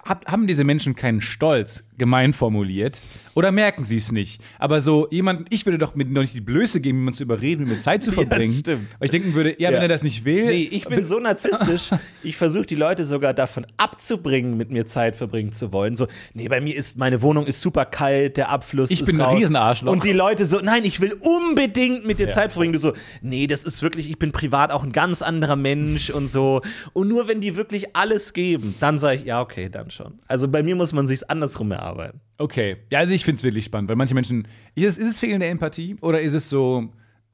[0.05, 3.03] hab, haben diese Menschen keinen Stolz, gemein formuliert,
[3.35, 4.40] oder merken sie es nicht?
[4.61, 7.62] Aber so jemand, ich würde doch mit noch nicht die Blöße geben, jemanden zu überreden,
[7.64, 8.53] mit mir Zeit zu Ja, verbringen.
[8.53, 8.88] stimmt.
[9.01, 9.77] Weil ich denken würde, ja, Ja.
[9.77, 10.47] wenn er das nicht will.
[10.47, 11.90] nee, ich bin so narzisstisch,
[12.23, 15.97] ich versuche die Leute sogar davon abzubringen, mit mir Zeit verbringen zu wollen.
[15.97, 19.16] So, nee, bei mir ist, meine Wohnung ist super kalt, der Abfluss Ich ist bin
[19.16, 19.37] ein raus.
[19.40, 19.92] Riesenarschloch.
[19.92, 22.35] Und die Leute so, nein, ich will unbedingt mit dir Ja.
[22.35, 22.73] Zeit verbringen.
[22.73, 26.29] Du so, nee, das ist wirklich, ich bin privat auch ein ganz anderer Mensch und
[26.29, 26.63] so.
[26.93, 30.21] Und nur wenn die wirklich alles geben, dann sage ich, ja, okay, dann schon.
[30.27, 32.21] Also bei mir muss man sich's andersrum erarbeiten.
[32.39, 32.77] Okay.
[32.91, 34.47] Ja, also ich finde es wirklich spannend, weil manche Menschen.
[34.75, 36.89] Ist es, ist es fehlende Empathie oder ist es so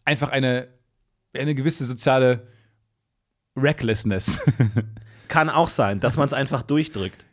[0.04, 0.68] einfach eine,
[1.34, 2.46] eine gewisse soziale
[3.56, 4.40] Recklessness?
[5.28, 7.26] Kann auch sein, dass man es einfach durchdrückt.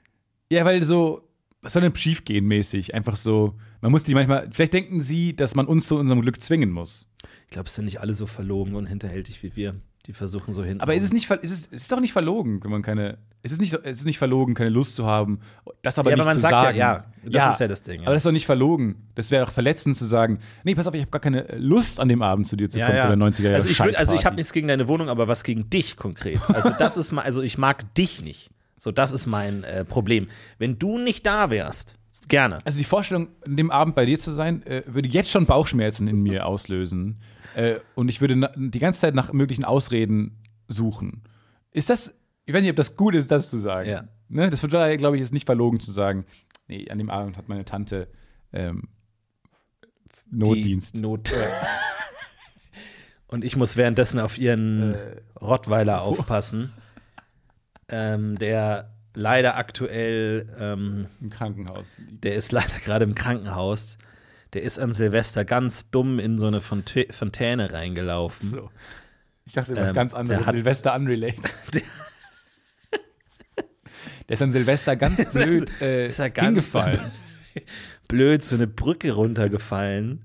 [0.51, 1.21] ja, weil so,
[1.61, 2.93] was soll denn schiefgehen mäßig?
[2.93, 4.49] Einfach so, man muss die manchmal.
[4.51, 7.07] Vielleicht denken sie, dass man uns zu unserem Glück zwingen muss.
[7.45, 9.75] Ich glaube, es sind nicht alle so verlogen und hinterhältig wie wir.
[10.07, 10.81] Die versuchen so hin.
[10.81, 13.17] Aber ist es nicht, ist es, ist doch nicht verlogen, wenn man keine.
[13.41, 15.39] Ist es nicht, ist es nicht verlogen, keine Lust zu haben,
[15.83, 16.77] das aber Ja, nicht aber man zu sagt ja, sagen?
[16.77, 18.07] ja, das ist ja das Ding, ja.
[18.07, 19.07] Aber das ist doch nicht verlogen.
[19.15, 22.07] Das wäre doch verletzend zu sagen, nee, pass auf, ich habe gar keine Lust an
[22.07, 24.25] dem Abend zu dir zu kommen, zu der 90er Jahre Also ich, würd- also ich
[24.25, 26.39] habe nichts gegen deine Wohnung, aber was gegen dich konkret.
[26.53, 28.49] Also das ist mal, also ich mag dich nicht.
[28.79, 30.27] So, das ist mein äh, Problem.
[30.59, 31.95] Wenn du nicht da wärst,
[32.27, 32.65] gerne.
[32.65, 36.07] Also die Vorstellung, an dem Abend bei dir zu sein, äh, würde jetzt schon Bauchschmerzen
[36.07, 37.21] in mir auslösen.
[37.55, 41.23] Äh, und ich würde die ganze Zeit nach möglichen Ausreden suchen.
[41.71, 42.13] Ist das,
[42.45, 43.89] ich weiß nicht, ob das gut ist, das zu sagen.
[43.89, 44.07] Ja.
[44.29, 44.49] Ne?
[44.49, 46.25] Das wird, glaube ich, ist nicht verlogen zu sagen,
[46.67, 48.07] nee, an dem Abend hat meine Tante
[48.53, 48.89] ähm,
[50.31, 50.97] Notdienst.
[50.97, 51.33] Die Not.
[53.27, 54.95] Und ich muss währenddessen auf ihren
[55.41, 56.71] Rottweiler aufpassen,
[57.89, 61.97] ähm, der leider aktuell, ähm, Im Krankenhaus.
[62.09, 63.97] der ist leider gerade im Krankenhaus.
[64.53, 68.51] Der ist an Silvester ganz dumm in so eine Fontä Fontäne reingelaufen.
[68.51, 68.69] So.
[69.45, 70.39] Ich dachte, was Ähm, ganz anderes.
[70.39, 71.51] der hat- Silvester unrelated.
[74.27, 77.11] der ist an Silvester ganz blöd äh, Ist er ganz- hingefallen.
[78.07, 80.23] blöd so eine Brücke runtergefallen.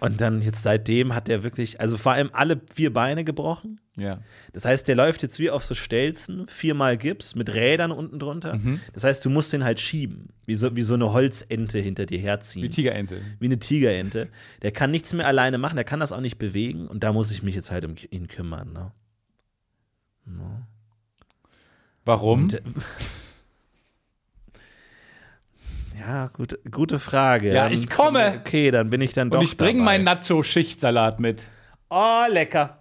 [0.00, 3.80] Und dann jetzt seitdem hat er wirklich, also vor allem alle vier Beine gebrochen.
[3.98, 4.20] Ja.
[4.52, 8.54] Das heißt, der läuft jetzt wie auf so Stelzen, viermal Gips mit Rädern unten drunter.
[8.56, 8.80] Mhm.
[8.92, 12.18] Das heißt, du musst den halt schieben, wie so, wie so eine Holzente hinter dir
[12.18, 12.62] herziehen.
[12.62, 13.20] Wie Tigerente.
[13.40, 14.28] wie eine Tigerente.
[14.62, 17.30] Der kann nichts mehr alleine machen, der kann das auch nicht bewegen und da muss
[17.32, 18.72] ich mich jetzt halt um ihn kümmern.
[18.72, 18.92] Ne?
[22.04, 22.44] Warum?
[22.44, 22.62] Und, äh,
[25.98, 27.52] ja, gut, gute Frage.
[27.52, 28.40] Ja, ich komme.
[28.40, 31.44] Okay, dann bin ich dann doch Und ich bringe meinen Nacho-Schichtsalat mit.
[31.90, 32.77] Oh, lecker.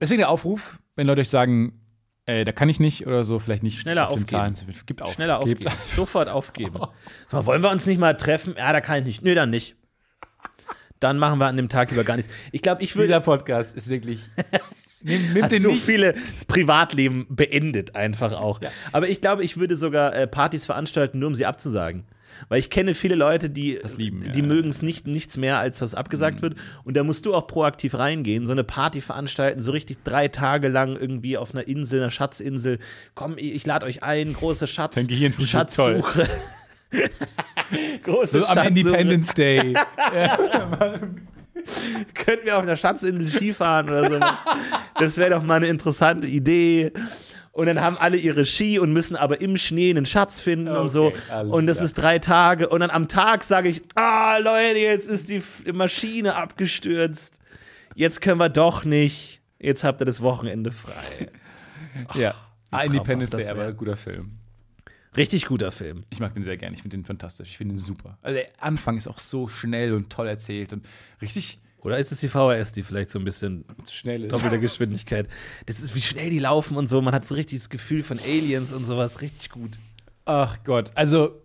[0.00, 1.80] Deswegen der Aufruf, wenn Leute euch sagen,
[2.26, 4.54] äh, da kann ich nicht oder so, vielleicht nicht Schneller auf aufgeben.
[4.86, 5.12] Gibt auf.
[5.12, 5.72] Schneller aufgeben.
[5.84, 6.80] Sofort aufgeben.
[7.28, 8.54] So, wollen wir uns nicht mal treffen?
[8.56, 9.22] Ja, da kann ich nicht.
[9.22, 9.76] Nö, dann nicht.
[11.00, 12.32] Dann machen wir an dem Tag lieber gar nichts.
[12.52, 14.20] Ich glaube, ich würde Dieser Podcast ist wirklich.
[15.02, 15.84] Nimm, nimmt hat den so nicht.
[15.84, 18.60] viele das Privatleben beendet einfach auch.
[18.92, 22.04] Aber ich glaube, ich würde sogar äh, Partys veranstalten, nur um sie abzusagen.
[22.48, 24.42] Weil ich kenne viele Leute, die, lieben, die ja.
[24.42, 24.48] Mhm.
[24.48, 26.54] mögen es nicht, nichts mehr, als das abgesagt wird.
[26.84, 30.68] Und da musst du auch proaktiv reingehen, so eine Party veranstalten, so richtig drei Tage
[30.68, 32.78] lang irgendwie auf einer Insel, einer Schatzinsel.
[33.14, 34.96] Komm, ich, ich lade euch ein, große Schatz.
[35.46, 36.28] Schatzsuche.
[38.02, 38.68] große So am Schatzsuche.
[38.68, 39.74] Independence Day.
[42.14, 44.44] Könnten wir auf einer Schatzinsel Skifahren oder sowas?
[44.98, 46.92] Das wäre doch mal eine interessante Idee.
[47.56, 50.90] Und dann haben alle ihre Ski und müssen aber im Schnee einen Schatz finden und
[50.90, 51.06] so.
[51.06, 51.84] Okay, Und das klar.
[51.86, 52.68] ist drei Tage.
[52.68, 55.42] Und dann am Tag sage ich, ah, Leute, jetzt ist die
[55.72, 57.40] Maschine abgestürzt.
[57.94, 59.40] Jetzt können wir doch nicht.
[59.58, 61.30] Jetzt habt ihr das Wochenende frei.
[62.14, 62.34] ja.
[62.70, 64.32] Ah, Independence Day, aber guter Film.
[65.16, 66.04] Richtig guter Film.
[66.10, 66.74] Ich mag den sehr gern.
[66.74, 67.48] Ich finde den fantastisch.
[67.48, 68.18] Ich finde ihn super.
[68.20, 70.84] Also der Anfang ist auch so schnell und toll erzählt und
[71.22, 74.32] richtig Oder ist es die VHS, die vielleicht so ein bisschen schnell ist.
[74.32, 75.28] doppelte Geschwindigkeit?
[75.66, 77.00] Das ist, wie schnell die laufen und so.
[77.00, 79.20] Man hat so richtig das Gefühl von Aliens und sowas.
[79.20, 79.78] Richtig gut.
[80.24, 80.90] Ach Gott.
[80.96, 81.40] Also,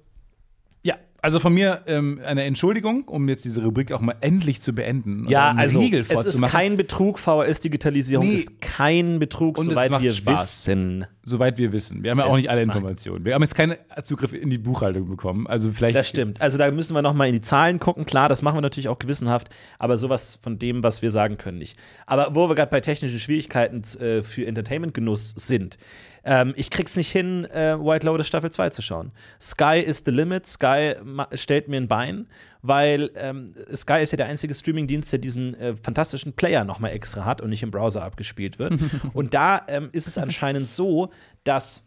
[1.22, 5.28] also von mir ähm, eine Entschuldigung, um jetzt diese Rubrik auch mal endlich zu beenden.
[5.30, 8.34] Ja, also Riegel es ist kein Betrug, VHS-Digitalisierung Nee.
[8.34, 10.68] ist kein Betrug, Und soweit wir Spaß.
[10.68, 11.06] wissen.
[11.24, 12.02] Soweit wir wissen.
[12.04, 13.24] Wir haben ja auch Es nicht alle Informationen.
[13.24, 15.46] Wir haben jetzt keinen Zugriff in die Buchhaltung bekommen.
[15.46, 15.96] Also vielleicht.
[15.96, 16.42] Das stimmt.
[16.42, 18.06] Also da müssen wir noch mal in die Zahlen gucken.
[18.06, 21.60] Klar, das machen wir natürlich auch gewissenhaft, aber sowas von dem, was wir sagen können,
[21.60, 21.78] nicht.
[22.08, 25.78] Aber wo wir gerade bei technischen Schwierigkeiten äh, für Entertainment-Genuss sind,
[26.24, 29.12] ähm, ich krieg's nicht hin, äh, White Lotus Staffel 2 zu schauen.
[29.40, 30.46] Sky is the limit.
[30.46, 30.96] Sky
[31.34, 32.28] stellt mir ein Bein,
[32.62, 36.90] weil ähm, Sky ist ja der einzige Streamingdienst, der diesen äh, fantastischen Player noch mal
[36.90, 38.74] extra hat und nicht im Browser abgespielt wird.
[39.14, 41.10] und da ähm, ist es anscheinend so,
[41.44, 41.84] dass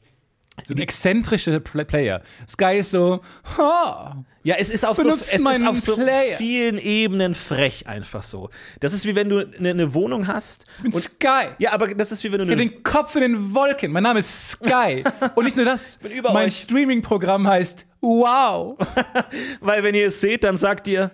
[0.64, 2.22] so ein exzentrischer Pl Player.
[2.48, 3.20] Sky ist so,
[3.58, 5.98] ha, Ja, es ist auf, so, es ist auf so
[6.36, 8.50] vielen Ebenen frech einfach so.
[8.80, 10.66] Das ist wie wenn du eine eine Wohnung hast.
[10.78, 11.48] ich bin Und, Sky.
[11.58, 13.90] ja, aber das ist wie wenn du eine, den Kopf in den Wolken.
[13.90, 15.02] Mein Name ist Sky.
[15.34, 15.98] Und nicht nur das.
[16.32, 16.50] Mein.
[16.50, 18.76] Streaming-Programm heißt Wow.
[19.60, 21.10] weil wenn ihr es seht, dann sagt ihr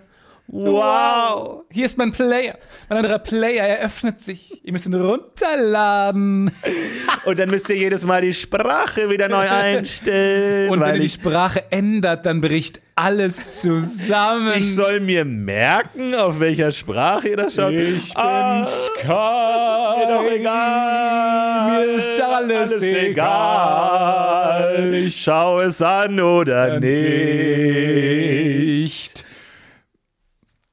[0.47, 1.63] Wow.
[1.71, 2.57] Hier ist mein Player.
[2.89, 4.59] Mein anderer Player eröffnet sich.
[4.65, 6.51] Ihr müsst ihn runterladen.
[7.25, 10.69] Und dann müsst ihr jedes Mal die Sprache wieder neu einstellen.
[10.69, 14.51] Und wenn weil ihr die Sprache ändert, dann bricht alles zusammen.
[14.57, 17.71] ich soll mir merken, auf welcher Sprache ihr das schaut.
[17.71, 19.07] Ich bin Ah, Sky.
[19.07, 21.71] mir doch egal.
[21.71, 24.93] Mir ist alles, egal.
[24.93, 29.10] Ich schau es an oder nicht.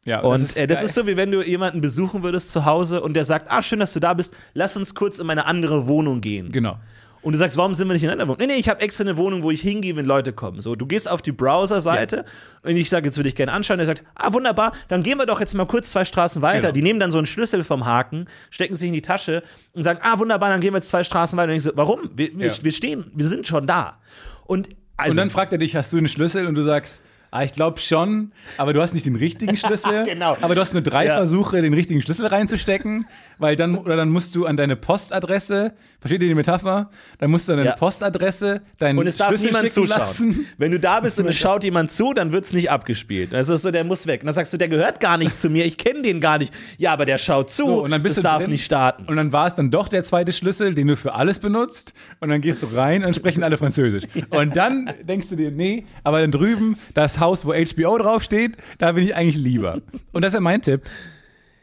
[0.08, 2.64] Ja, Und ist das, äh, das ist so, wie wenn du jemanden besuchen würdest zu
[2.64, 5.44] Hause und der sagt, ah, schön, dass du da bist, lass uns kurz in meine
[5.46, 6.50] andere Wohnung gehen.
[6.50, 6.78] Genau.
[7.20, 8.38] Und du sagst, warum sind wir nicht in einer Wohnung?
[8.38, 10.60] Nee, nee, ich habe extra eine Wohnung, wo ich hingehe, wenn Leute kommen.
[10.60, 12.24] So, du gehst auf die Browser-Seite
[12.62, 13.78] und ich sage, jetzt würde ich gerne anschauen.
[13.80, 16.60] Er sagt, ah, wunderbar, dann gehen wir doch jetzt mal kurz zwei Straßen weiter.
[16.60, 16.72] Genau.
[16.72, 19.42] Die nehmen dann so einen Schlüssel vom Haken, stecken sich in die Tasche
[19.74, 21.50] und sagen, ah, wunderbar, dann gehen wir jetzt zwei Straßen weiter.
[21.50, 22.08] Und ich so, warum?
[22.14, 22.52] Wir, wir, Ja.
[22.62, 23.98] wir stehen, wir sind schon da.
[24.46, 26.46] Und also, und dann fragt er dich, hast du einen Schlüssel?
[26.46, 30.04] Und du sagst, ah, ich glaube schon, aber du hast nicht den richtigen Schlüssel.
[30.06, 30.36] Genau.
[30.40, 31.16] Aber du hast nur drei Ja.
[31.16, 33.06] Versuche, den richtigen Schlüssel reinzustecken,
[33.38, 36.90] weil dann, oder dann musst du an deine Postadresse, versteht ihr die Metapher?
[37.18, 37.76] Dann musst du an deine Ja.
[37.76, 39.98] Postadresse deinen Und es darf Schlüssel niemand zuschauen.
[40.00, 40.46] lassen.
[40.58, 43.32] Wenn du da bist und es schaut jemand zu, dann wird es nicht abgespielt.
[43.32, 44.20] Das ist so, der muss weg.
[44.22, 46.52] Und dann sagst du, der gehört gar nicht zu mir, ich kenne den gar nicht.
[46.76, 48.50] Ja, aber der schaut zu, So, und dann bist das du darf drin.
[48.52, 49.04] nicht starten.
[49.06, 51.92] Und dann war es dann doch der zweite Schlüssel, den du für alles benutzt.
[52.20, 54.04] Und dann gehst du rein und sprechen alle Französisch.
[54.30, 58.92] Und dann denkst du dir, nee, aber dann drüben, das Haus, wo HBO draufsteht, da
[58.92, 59.80] bin ich eigentlich lieber.
[60.12, 60.82] Und das ist ja mein Tipp.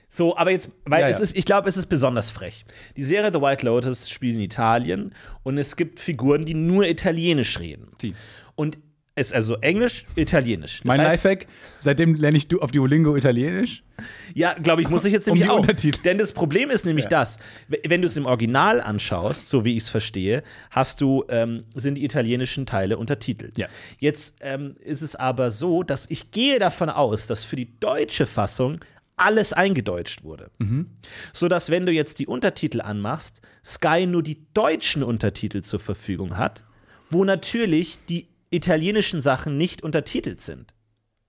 [0.07, 1.23] So, aber jetzt, weil Ja, es ja.
[1.23, 2.65] ist, ich glaube, es ist besonders frech.
[2.95, 5.13] Die Serie The White Lotus spielt in Italien
[5.43, 7.87] und es gibt Figuren, die nur Italienisch reden.
[8.01, 8.13] Die.
[8.55, 8.77] Und
[9.17, 10.79] es ist also Englisch, Italienisch.
[10.79, 11.47] Das Mein Lifehack,
[11.79, 13.81] seitdem lerne ich du auf Duolingo Italienisch.
[14.33, 15.61] Ja, glaube ich, muss ich jetzt Um nämlich die auch.
[15.61, 16.01] Untertitel.
[16.03, 17.39] Denn das Problem ist nämlich das,
[17.69, 21.63] w- wenn du es im Original anschaust, so wie ich es verstehe, hast du, ähm,
[21.75, 23.57] sind die italienischen Teile untertitelt.
[23.57, 23.67] Ja.
[23.99, 28.25] Jetzt ähm, ist es aber so, dass ich gehe davon aus, dass für die deutsche
[28.25, 28.79] Fassung
[29.17, 30.51] alles eingedeutscht wurde.
[31.33, 36.63] Sodass, wenn du jetzt die Untertitel anmachst, Sky nur die deutschen Untertitel zur Verfügung hat,
[37.09, 40.73] wo natürlich die italienischen Sachen nicht untertitelt sind.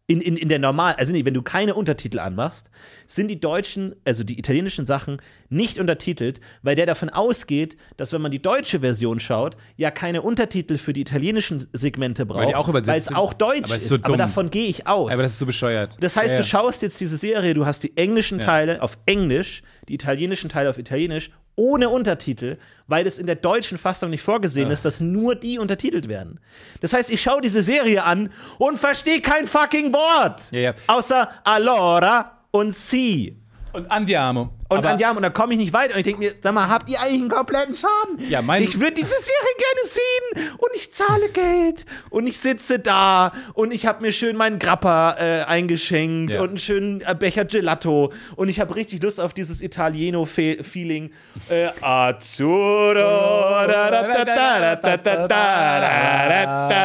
[0.09, 2.71] In, in, in der normal, also nee, wenn du keine Untertitel anmachst,
[3.09, 8.23] sind die deutschen, also die italienischen Sachen nicht untertitelt, weil der davon ausgeht, dass wenn
[8.23, 13.13] man die deutsche Version schaut, ja keine Untertitel für die italienischen Segmente braucht, weil es
[13.13, 13.89] auch deutsch Aber ist.
[13.89, 15.13] so aber davon gehe ich aus.
[15.13, 15.97] Aber das ist so bescheuert.
[15.99, 16.49] Das heißt, Ja, du ja.
[16.49, 20.79] schaust jetzt diese Serie, du hast die englischen Teile auf Englisch, die italienischen Teile auf
[20.79, 25.59] Italienisch, ohne Untertitel, weil es in der deutschen Fassung nicht vorgesehen ist, dass nur die
[25.59, 26.39] untertitelt werden.
[26.81, 30.51] Das heißt, ich schaue diese Serie an und verstehe kein fucking Wort.
[30.53, 30.75] Ja, ja.
[30.87, 33.37] Außer allora und si.
[33.77, 34.49] Und Andiamo.
[34.71, 35.19] Und Andiamo.
[35.19, 35.93] Und da komme ich nicht weit.
[35.93, 38.19] Und ich denke mir, sag mal, habt ihr eigentlich einen kompletten Schaden?
[38.31, 40.57] Ja, mein ich würde diese Serie gerne sehen.
[40.57, 41.85] Und ich zahle Geld.
[42.09, 43.35] Und ich sitze da.
[43.53, 46.33] Und ich habe mir schön meinen Grappa äh, eingeschenkt.
[46.33, 46.41] Ja.
[46.41, 48.15] Und einen schönen äh, Becher Gelato.
[48.35, 51.11] Und ich habe richtig Lust auf dieses Italieno-Feeling.
[51.51, 52.97] äh, Azzurro.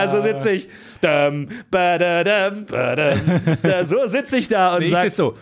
[0.10, 0.68] so sitze ich.
[3.84, 5.10] So sitze ich da und nee, sage.
[5.10, 5.36] so.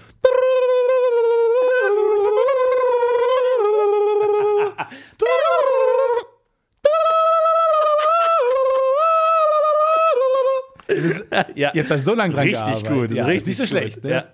[10.87, 11.23] So.
[11.55, 11.71] ja.
[11.73, 13.09] Ihr habt da so lange dran Richtig gearbeitet.
[13.09, 14.03] gut, Ja, richtig ist nicht so schlecht.
[14.03, 14.09] Ne?
[14.11, 14.25] Ja.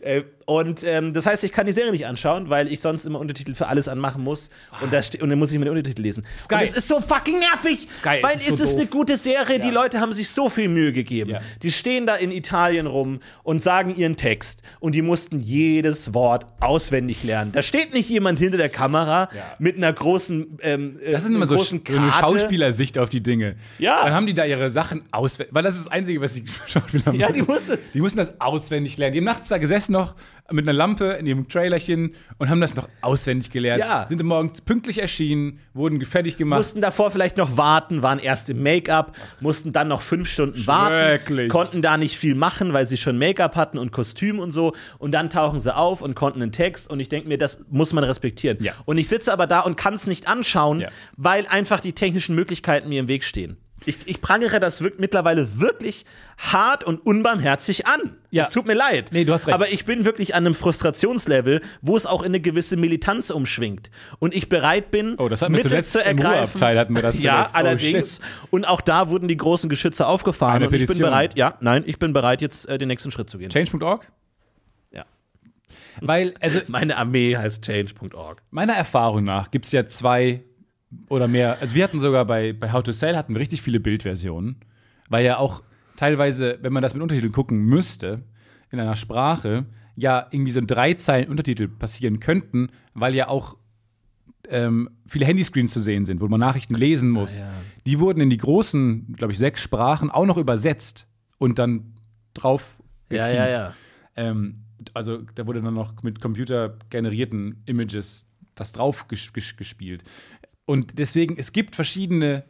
[0.00, 3.18] Äh, Und ähm, das heißt, ich kann die Serie nicht anschauen, weil ich sonst immer
[3.20, 6.26] Untertitel für alles anmachen muss und, da und dann muss ich mir den Untertitel lesen.
[6.38, 6.54] Sky.
[6.56, 8.90] Und es ist so fucking nervig, Sky, weil ist es so ist eine doof.
[8.90, 11.30] gute Serie, die Leute haben sich so viel Mühe gegeben.
[11.30, 11.40] Ja.
[11.62, 16.46] Die stehen da in Italien rum und sagen ihren Text und die mussten jedes Wort
[16.60, 17.52] auswendig lernen.
[17.52, 19.28] Da steht nicht jemand hinter der Kamera
[19.58, 22.38] mit einer großen ähm, äh, Das ist immer so, großen so eine Karte.
[22.38, 23.56] Schauspielersicht auf die Dinge.
[23.78, 24.04] Ja.
[24.04, 27.12] Dann haben die da ihre Sachen auswendig, weil das ist das Einzige, was die Schauspieler
[27.14, 27.32] Ja, machen.
[27.34, 29.12] die mussten- Die mussten das auswendig lernen.
[29.12, 30.14] Die haben nachts da gesessen noch
[30.52, 33.80] mit einer Lampe in ihrem Trailerchen und haben das noch auswendig gelernt.
[33.80, 34.06] Ja.
[34.06, 36.58] Sind morgens pünktlich erschienen, wurden fertig gemacht.
[36.58, 41.48] mussten davor vielleicht noch warten, waren erst im Make-up, mussten dann noch fünf Stunden warten,
[41.48, 44.74] konnten da nicht viel machen, weil sie schon Make-up hatten und Kostüm und so.
[44.98, 46.90] Und dann tauchen sie auf und konnten einen Text.
[46.90, 48.58] Und ich denke mir, das muss man respektieren.
[48.60, 48.72] Ja.
[48.84, 50.88] Und ich sitze aber da und kann es nicht anschauen, Ja.
[51.16, 53.56] weil einfach die technischen Möglichkeiten mir im Weg stehen.
[53.86, 56.04] Ich, ich prangere das mittlerweile wirklich
[56.38, 58.16] hart und unbarmherzig an.
[58.30, 58.44] Ja.
[58.44, 59.10] Es tut mir leid.
[59.12, 59.54] Nee, du hast recht.
[59.54, 63.90] Aber ich bin wirklich an einem Frustrationslevel, wo es auch in eine gewisse Militanz umschwingt.
[64.18, 66.34] Und ich bereit bin, Oh, das hatten wir Mittel zuletzt zu im ergreifen.
[66.44, 67.48] Ruheabteil hatten wir das Ja.
[67.50, 68.16] Oh, allerdings.
[68.16, 68.20] shit.
[68.50, 70.56] und auch da wurden die großen Geschütze aufgefahren.
[70.56, 71.10] Eine und ich bin Petition.
[71.10, 73.50] bereit, ja, nein, ich bin bereit, jetzt äh, den nächsten Schritt zu gehen.
[73.50, 74.06] Change.org?
[74.92, 75.04] Ja.
[76.00, 78.42] Weil, also Meine Armee heißt change.org.
[78.50, 80.42] meiner Erfahrung nach gibt es ja zwei
[81.08, 81.58] oder mehr.
[81.60, 84.56] Also wir hatten sogar bei, bei How to Sell hatten wir richtig viele Bildversionen,
[85.08, 85.62] weil ja auch
[85.96, 88.22] teilweise, wenn man das mit Untertiteln gucken müsste,
[88.70, 89.66] in einer Sprache,
[89.96, 93.56] ja irgendwie so drei Zeilen Untertitel passieren könnten, weil ja auch
[94.48, 97.44] ähm, viele Handyscreens zu sehen sind, wo man Nachrichten lesen muss.
[97.86, 101.06] Die wurden in die großen, glaube ich, sechs Sprachen auch noch übersetzt
[101.38, 101.94] und dann
[102.34, 102.78] drauf
[103.10, 103.74] Ja, ja, ja.
[104.16, 104.64] Ähm,
[104.94, 110.04] also da wurde dann noch mit computergenerierten Images das drauf ges gespielt.
[110.64, 112.44] Und deswegen, es gibt verschiedene,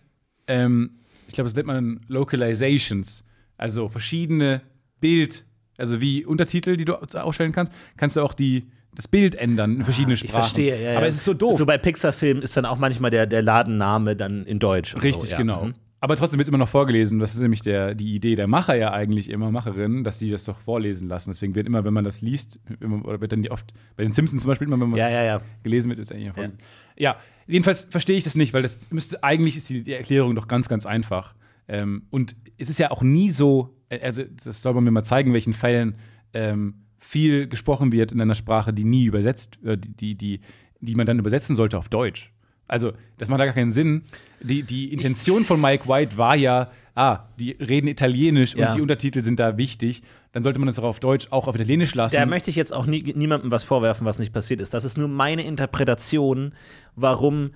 [0.46, 0.98] ähm,
[1.28, 3.24] ich glaube, das nennt man Localizations,
[3.56, 4.62] also verschiedene
[5.00, 5.44] Bild,
[5.78, 9.84] also wie Untertitel, die du ausstellen kannst, kannst du auch die, das Bild ändern in
[9.84, 10.34] verschiedene Sprachen.
[10.34, 10.98] Ich verstehe, ja, ja.
[10.98, 11.56] Aber es ist so doof.
[11.56, 14.94] So bei Pixar-Filmen ist dann auch manchmal der, der Ladenname dann in Deutsch.
[14.96, 15.38] Richtig, so, ja.
[15.38, 15.64] genau.
[15.66, 15.74] Mhm.
[16.02, 17.20] Aber trotzdem wird es immer noch vorgelesen.
[17.20, 20.42] Das ist nämlich der, die Idee der Macher ja eigentlich immer, Macherin, dass die das
[20.42, 21.30] doch vorlesen lassen.
[21.30, 24.10] Deswegen wird immer, wenn man das liest, immer, oder wird dann die oft, bei den
[24.10, 25.40] Simpsons zum Beispiel, immer wenn man Ja, was ja, ja.
[25.62, 26.48] gelesen wird, ist eigentlich einfach.
[26.96, 27.16] Ja.
[27.46, 30.68] jedenfalls verstehe ich das nicht, weil das müsste, eigentlich ist die, die Erklärung doch ganz,
[30.68, 31.36] ganz einfach.
[31.68, 35.04] Ähm, und es ist ja auch nie so, äh, also das soll man mir mal
[35.04, 35.94] zeigen, in welchen Fällen
[36.34, 40.40] ähm, viel gesprochen wird in einer Sprache, die nie übersetzt, äh, die, die, die,
[40.80, 42.32] die man dann übersetzen sollte auf Deutsch.
[42.72, 44.02] Also, das macht da gar keinen Sinn.
[44.40, 48.68] Die, die Intention von Mike White war ja, ah, die reden Italienisch Ja.
[48.70, 50.02] und die Untertitel sind da wichtig.
[50.32, 52.16] Dann sollte man das auch auf Deutsch, auch auf Italienisch lassen.
[52.16, 54.72] Da möchte ich jetzt auch nie, niemandem was vorwerfen, was nicht passiert ist.
[54.72, 56.54] Das ist nur meine Interpretation,
[56.96, 57.50] warum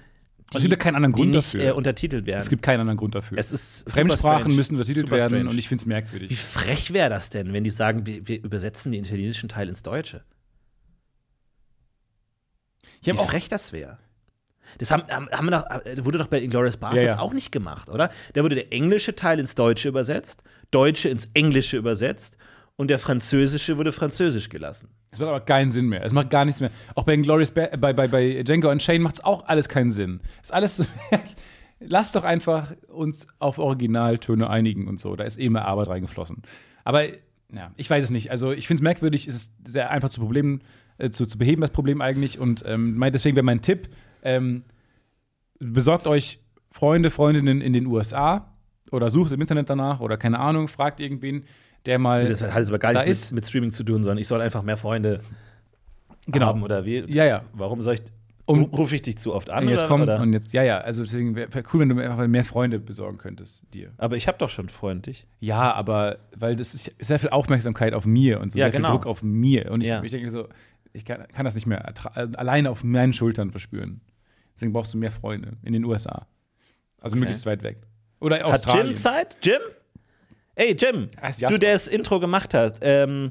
[0.52, 1.64] die, Es gibt ja keinen anderen Grund nicht, dafür.
[1.68, 2.40] Äh, untertitelt werden.
[2.40, 3.38] es gibt keinen anderen Grund dafür.
[3.38, 5.48] Es ist Fremdsprachen müssen untertitelt Super werden strange.
[5.50, 6.28] und ich finde es merkwürdig.
[6.28, 9.82] Wie frech wäre das denn, wenn die sagen, wir, wir übersetzen den italienischen Teil ins
[9.82, 10.24] Deutsche?
[13.00, 13.98] Ich Wie frech das wäre.
[14.78, 17.18] Das haben, haben, doch, äh, wurde doch bei Inglourious Basterds Ja, ja.
[17.18, 18.10] auch nicht gemacht, oder?
[18.34, 22.38] Da wurde der englische Teil ins Deutsche übersetzt, Deutsche ins Englische übersetzt
[22.76, 24.88] und der französische wurde französisch gelassen.
[25.10, 26.04] Es macht aber keinen Sinn mehr.
[26.04, 26.70] Es macht gar nichts mehr.
[26.94, 30.20] Auch bei Glorious ba bei, bei, bei Django Unchained macht es auch alles keinen Sinn.
[30.42, 30.84] Ist alles so.
[31.80, 35.14] Lass doch einfach uns auf Originaltöne einigen und so.
[35.16, 36.42] Da ist eh mehr Arbeit reingeflossen.
[36.84, 38.30] Aber ja, ich weiß es nicht.
[38.30, 40.62] Also ich finde es merkwürdig, es ist sehr einfach zu Problemen,
[40.98, 42.38] äh, zu, zu beheben, das Problem eigentlich.
[42.38, 43.88] Und ähm, deswegen wäre mein Tipp,
[44.26, 44.62] ähm,
[45.58, 48.52] besorgt euch Freunde, Freundinnen in den USA
[48.92, 51.44] oder sucht im Internet danach oder keine Ahnung, fragt irgendwen,
[51.86, 52.26] der mal.
[52.26, 54.40] Das hat jetzt aber gar nichts ist- mit, mit Streaming zu tun, sondern ich soll
[54.40, 55.20] einfach mehr Freunde
[56.26, 56.46] Genau.
[56.46, 57.04] haben oder wie?
[57.12, 57.42] Ja, ja.
[57.52, 58.02] Warum soll ich.
[58.48, 59.64] Um- rufe ich dich zu oft an?
[59.64, 60.20] Und jetzt oder?
[60.20, 62.78] und jetzt, ja, ja, also deswegen wäre wär cool, wenn du mir einfach mehr Freunde
[62.78, 63.90] besorgen könntest, dir.
[63.98, 65.26] Aber ich habe doch schon freundlich.
[65.40, 68.88] Ja, aber weil das ist sehr viel Aufmerksamkeit auf mir und so Ja, sehr genau.
[68.88, 69.72] viel Druck auf mir.
[69.72, 70.00] Und ich, Ja.
[70.00, 70.46] ich denke so,
[70.92, 71.92] ich kann, kann das nicht mehr
[72.36, 74.00] alleine auf meinen Schultern verspüren.
[74.56, 76.26] Deswegen brauchst du mehr Freunde in den USA.
[76.98, 77.78] Also möglichst weit weg.
[78.20, 78.86] Oder Hat Australien.
[78.88, 79.36] Jim Zeit?
[79.42, 79.60] Jim?
[80.54, 83.30] Ey, Jim, ist du, der das Intro gemacht hast, ähm,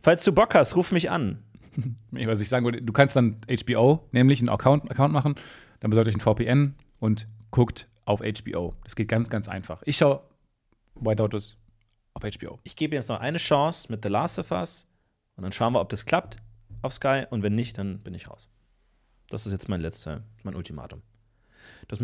[0.00, 1.42] falls du Bock hast, ruf mich an.
[2.10, 5.34] Was ich sagen wollte, du kannst dann HBO, nämlich einen Account, Account machen,
[5.80, 8.74] dann besorgt euch ein VPN und guckt auf HBO.
[8.84, 9.82] Das geht ganz, ganz einfach.
[9.84, 10.22] Ich schaue
[10.94, 11.58] White Lotus
[12.14, 12.58] auf HBO.
[12.64, 14.86] Ich gebe jetzt noch eine Chance mit The Last of Us
[15.36, 16.38] und dann schauen wir, ob das klappt
[16.80, 18.48] auf Sky und wenn nicht, dann bin ich raus.
[19.32, 21.02] Das ist jetzt mein letzter, mein Ultimatum.
[21.88, 21.98] Das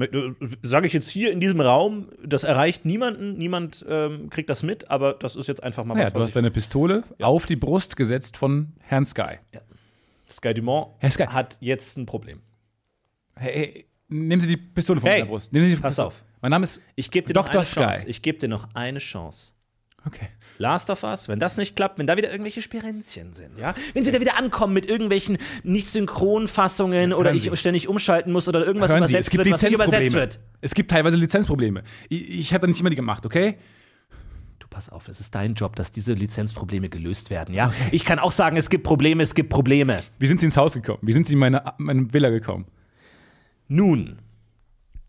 [0.62, 4.90] sage ich jetzt hier in diesem Raum, das erreicht niemanden, niemand ähm, kriegt das mit,
[4.90, 7.96] aber das ist jetzt einfach mal Naja, was, du hast deine Pistole auf die Brust
[7.96, 9.36] gesetzt von Herrn Sky.
[9.52, 11.24] ich, Sky Dumont Herr Sky.
[11.26, 12.40] hat jetzt ein Problem.
[13.36, 15.52] Hey, hey, nehmen Sie die Pistole von Hey, meiner Brust.
[15.52, 16.08] Nehmen Sie die pass Pistole.
[16.08, 16.24] auf.
[16.40, 17.60] Mein Name ist Ich gebe dir noch Dr.
[17.60, 18.00] eine Chance.
[18.00, 18.10] Sky.
[18.10, 19.52] Ich gebe dir noch eine Chance.
[20.08, 20.28] Okay.
[20.56, 24.04] Last of Us, wenn das nicht klappt, wenn da wieder irgendwelche Spirenzchen sind, ja, wenn
[24.04, 28.90] sie da wieder ankommen mit irgendwelchen nicht Synchronfassungen oder ich ständig umschalten muss oder irgendwas
[28.90, 30.40] Hören übersetzt wird, was nicht übersetzt wird.
[30.60, 31.84] Es gibt teilweise Lizenzprobleme.
[32.08, 33.58] Ich, ich habe da nicht immer die gemacht, okay?
[34.58, 37.72] Du pass auf, es ist dein Job, dass diese Lizenzprobleme gelöst werden, ja?
[37.92, 40.02] Ich kann auch sagen, es gibt Probleme, es gibt Probleme.
[40.18, 41.00] Wie sind Sie ins Haus gekommen?
[41.02, 42.66] Wie sind Sie in meine, meine Villa gekommen?
[43.68, 44.18] Nun,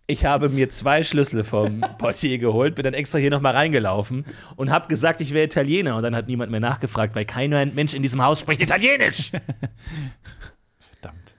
[0.09, 4.71] ich habe mir zwei Schlüssel vom Portier geholt, bin dann extra hier nochmal reingelaufen und
[4.71, 5.95] habe gesagt, ich wäre Italiener.
[5.97, 9.31] Und dann hat niemand mehr nachgefragt, weil kein Mensch in diesem Haus spricht Italienisch.
[10.79, 11.35] Verdammt.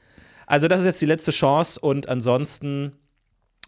[0.47, 2.93] Also, das ist jetzt die letzte Chance und ansonsten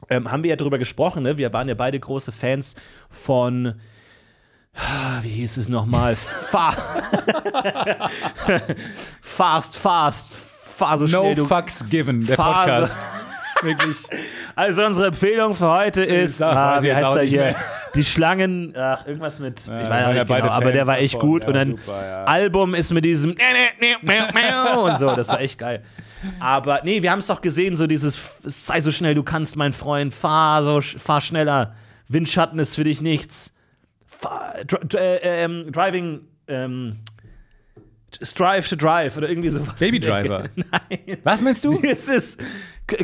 [0.08, 1.36] ähm, haben wir ja drüber gesprochen, ne?
[1.36, 2.76] Wir waren ja beide große Fans
[3.10, 3.74] von.
[5.22, 6.14] Wie hieß es nochmal?
[6.14, 6.70] Fa
[9.20, 10.30] fast, fast.
[10.32, 11.44] Fahr so No schnell, du.
[11.46, 12.70] fucks given, der Phase.
[12.70, 13.08] Podcast.
[13.62, 13.98] Wirklich.
[14.54, 16.38] Also, unsere Empfehlung für heute ist.
[16.38, 17.54] sag, Ah, weiß ich wie heißt er hier?
[17.94, 18.74] Die Schlangen.
[18.76, 19.60] Ach, irgendwas mit.
[19.60, 21.28] ich Ja, weiß waren auch ja nicht genau, aber der war echt davon.
[21.28, 21.42] gut.
[21.42, 22.24] Ja, und dann super, ja.
[22.24, 23.30] Album ist mit diesem.
[24.84, 25.82] und so, das war echt geil.
[26.40, 29.72] Aber nee, wir haben es doch gesehen, so dieses, sei so schnell du kannst, mein
[29.72, 31.74] Freund, fahr so, fahr schneller.
[32.08, 33.52] Windschatten ist für dich nichts.
[34.06, 36.98] Fahr, dr dr äh, ähm, driving, ähm,
[38.22, 39.78] Strive to Drive oder irgendwie sowas.
[39.80, 40.48] Baby Driver.
[40.56, 41.18] Nein.
[41.24, 41.78] Was meinst du?
[41.82, 42.40] Es ist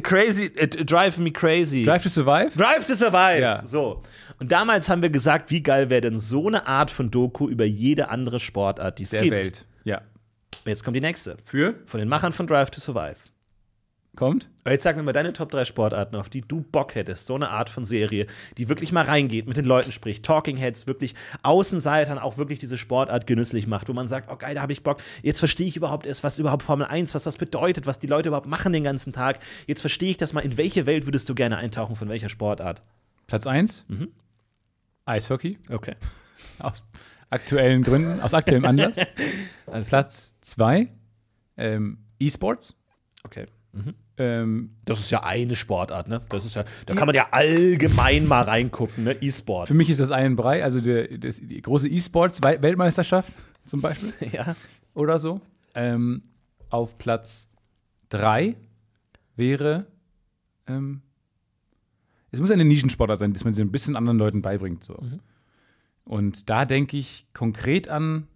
[0.03, 1.85] crazy, it drive me crazy.
[1.85, 2.51] Drive to Survive?
[2.57, 3.41] Drive to Survive.
[3.41, 3.65] Ja.
[3.65, 4.03] So.
[4.41, 7.65] Und damals haben wir gesagt, wie geil wäre denn so eine Art von Doku über
[7.65, 9.35] jede andere Sportart, die es Der gibt.
[9.35, 9.67] Welt.
[9.85, 10.03] Ja.
[10.65, 11.37] Jetzt kommt die nächste.
[11.45, 11.75] Für?
[11.87, 13.17] Von den Machern von Drive to Survive.
[14.19, 14.49] Kommt?
[14.65, 17.27] Aber jetzt sag mir mal deine Top 3 Sportarten, auf die du Bock hättest.
[17.27, 20.89] So eine Art von Serie, die wirklich mal reingeht, mit den Leuten spricht, Talking Heads,
[20.89, 21.15] wirklich
[21.45, 24.83] Außenseitern auch wirklich diese Sportart genüsslich macht, wo man sagt, oh geil, da habe ich
[24.83, 24.99] Bock.
[25.23, 28.31] Jetzt verstehe ich überhaupt erst, was überhaupt Formel 1, was das bedeutet, was die Leute
[28.31, 29.39] überhaupt machen den ganzen Tag.
[29.69, 30.41] Jetzt verstehe ich das mal.
[30.41, 32.83] In welche Welt würdest du gerne eintauchen, von welcher Sportart?
[33.29, 33.85] Platz 1?
[33.87, 34.09] Mhm.
[35.05, 35.61] Eishockey.
[35.71, 35.95] Okay.
[36.59, 36.83] Aus
[37.31, 38.97] aktuellen Gründen, aus aktuellem Anlass.
[39.89, 40.89] Platz 2?
[41.57, 42.75] Ähm, E-Sports.
[43.23, 43.47] Okay.
[44.19, 46.21] Ähm, Das ist ja eine Sportart, ne?
[46.29, 49.13] Das ist ja, da kann man ja allgemein mal reingucken, ne?
[49.21, 49.69] E-Sport.
[49.69, 53.33] für mich ist das ein Brei, also der, das, die große E-Sports-Weltmeisterschaft
[53.65, 54.57] zum Beispiel Ja.
[54.95, 55.41] oder so.
[55.75, 56.23] Ähm,
[56.71, 57.49] auf Platz
[58.09, 58.57] 3
[59.37, 59.87] wäre,
[60.67, 61.03] ähm,
[62.31, 64.83] es muss eine Nischensportart sein, dass man sie ein bisschen anderen Leuten beibringt.
[64.85, 64.99] So.
[66.05, 68.27] Und da denke ich konkret an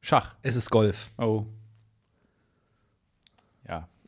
[0.00, 0.34] Schach.
[0.42, 1.10] Es ist Golf.
[1.18, 1.46] Oh.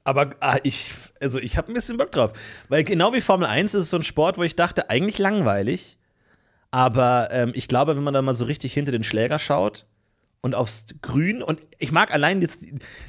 [0.07, 2.32] Aber ah, ich, also ich habe ein bisschen Bock drauf.
[2.68, 5.98] Weil genau wie Formel 1 ist es so ein Sport, wo ich dachte, eigentlich langweilig.
[6.70, 9.84] Aber ähm, ich glaube, wenn man da mal so richtig hinter den Schläger schaut
[10.42, 12.62] und aufs Grün und ich mag allein jetzt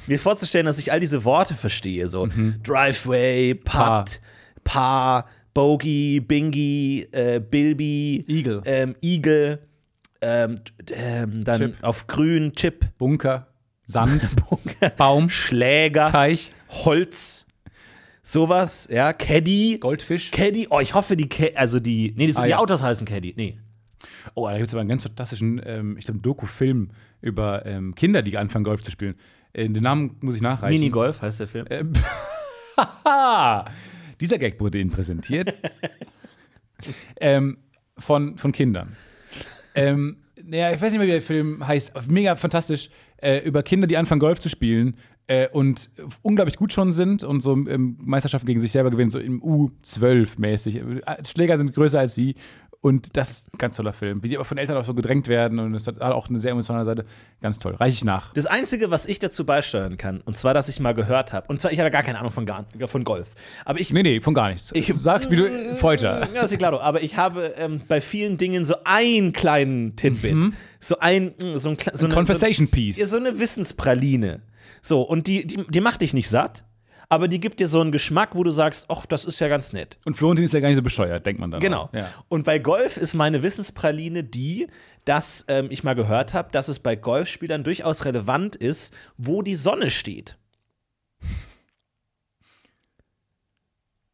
[0.08, 2.28] mir vorzustellen, dass ich all diese Worte verstehe, so
[2.64, 4.20] Driveway, Putt,
[4.64, 8.62] Par, Bogey, Bingy, äh, Bilby, Eagle.
[8.64, 9.60] ähm, Eagle,
[10.20, 10.60] ähm,
[10.92, 11.76] ähm, dann Chip.
[11.82, 13.46] auf Grün, Chip, Bunker,
[13.84, 14.30] Sand,
[14.96, 17.46] Baum, Schläger, Teich, Holz,
[18.22, 19.78] sowas, ja, Caddy.
[19.80, 20.30] Goldfisch.
[20.30, 22.58] Caddy, oh, ich hoffe, die, Ca- also die, nee, die, Ah, die ja.
[22.58, 23.58] Autos heißen Caddy, nee.
[24.34, 28.22] Oh, da gibt es aber einen ganz fantastischen, ähm, ich glaube, Doku-Film über ähm, Kinder,
[28.22, 29.14] die anfangen, Golf zu spielen.
[29.52, 30.78] Äh, den Namen muss ich nachreichen.
[30.78, 31.66] Minigolf heißt der Film.
[31.70, 31.92] Ähm!
[34.20, 35.54] Dieser Gag wurde Ihnen präsentiert.
[37.20, 37.58] ähm,
[37.96, 38.96] von, von Kindern.
[39.74, 43.86] Ähm, naja, ich weiß nicht mehr, wie der Film heißt, mega fantastisch, äh, über Kinder,
[43.86, 44.96] die anfangen, Golf zu spielen
[45.26, 45.90] äh, und
[46.22, 50.40] unglaublich gut schon sind und so ähm, Meisterschaften gegen sich selber gewinnen, so im U12
[50.40, 50.76] mäßig.
[50.76, 52.34] Äh, Schläger sind größer als sie.
[52.80, 54.22] Und das ist ein ganz toller Film.
[54.22, 56.52] Wie die aber von Eltern auch so gedrängt werden und es hat auch eine sehr
[56.52, 57.04] emotionale Seite.
[57.42, 57.74] Ganz toll.
[57.74, 58.32] Reich ich nach.
[58.34, 61.60] Das Einzige, was ich dazu beisteuern kann, und zwar, dass ich mal gehört habe, und
[61.60, 64.20] zwar, ich habe ja gar keine Ahnung von, Gar von Golf, aber ich Nee, nee,
[64.20, 64.70] von gar nichts.
[64.74, 65.76] Ich- Sag, wie du.
[65.76, 66.28] Folter.
[66.34, 70.54] Ja, ist klar, aber ich habe ähm, bei vielen Dingen so einen kleinen Tidbit.
[70.78, 72.98] So ein, mm, so ein, so eine, Conversation so, Piece.
[72.98, 74.40] Ja, so eine Wissenspraline.
[74.82, 76.64] So, und die, die, die macht dich nicht satt,
[77.08, 79.72] aber die gibt dir so einen Geschmack, wo du sagst, ach, das ist ja ganz
[79.72, 79.98] nett.
[80.04, 81.60] Und Florentin ist ja gar nicht so bescheuert, denkt man dann.
[81.60, 81.88] Genau.
[81.92, 82.10] Ja.
[82.28, 84.68] Und bei Golf ist meine Wissenspraline die,
[85.04, 89.54] dass ähm, ich mal gehört habe, dass es bei Golfspielern durchaus relevant ist, wo die
[89.54, 90.36] Sonne steht.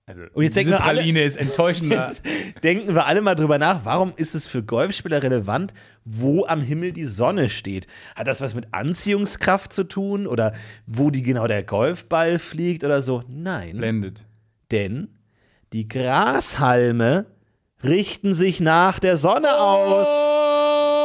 [0.06, 1.96] Also, Und jetzt diese denken wir alle- Praline ist enttäuschender.
[2.08, 2.22] Jetzt
[2.62, 5.72] denken wir alle mal drüber nach, warum ist es für Golfspieler relevant,
[6.04, 7.86] wo am Himmel die Sonne steht?
[8.14, 10.52] Hat das was mit Anziehungskraft zu tun oder
[10.86, 13.22] wo die genau der Golfball fliegt oder so?
[13.28, 14.24] Nein, Blendet.
[14.70, 15.08] denn
[15.72, 17.24] die Grashalme
[17.82, 20.06] richten sich nach der Sonne aus.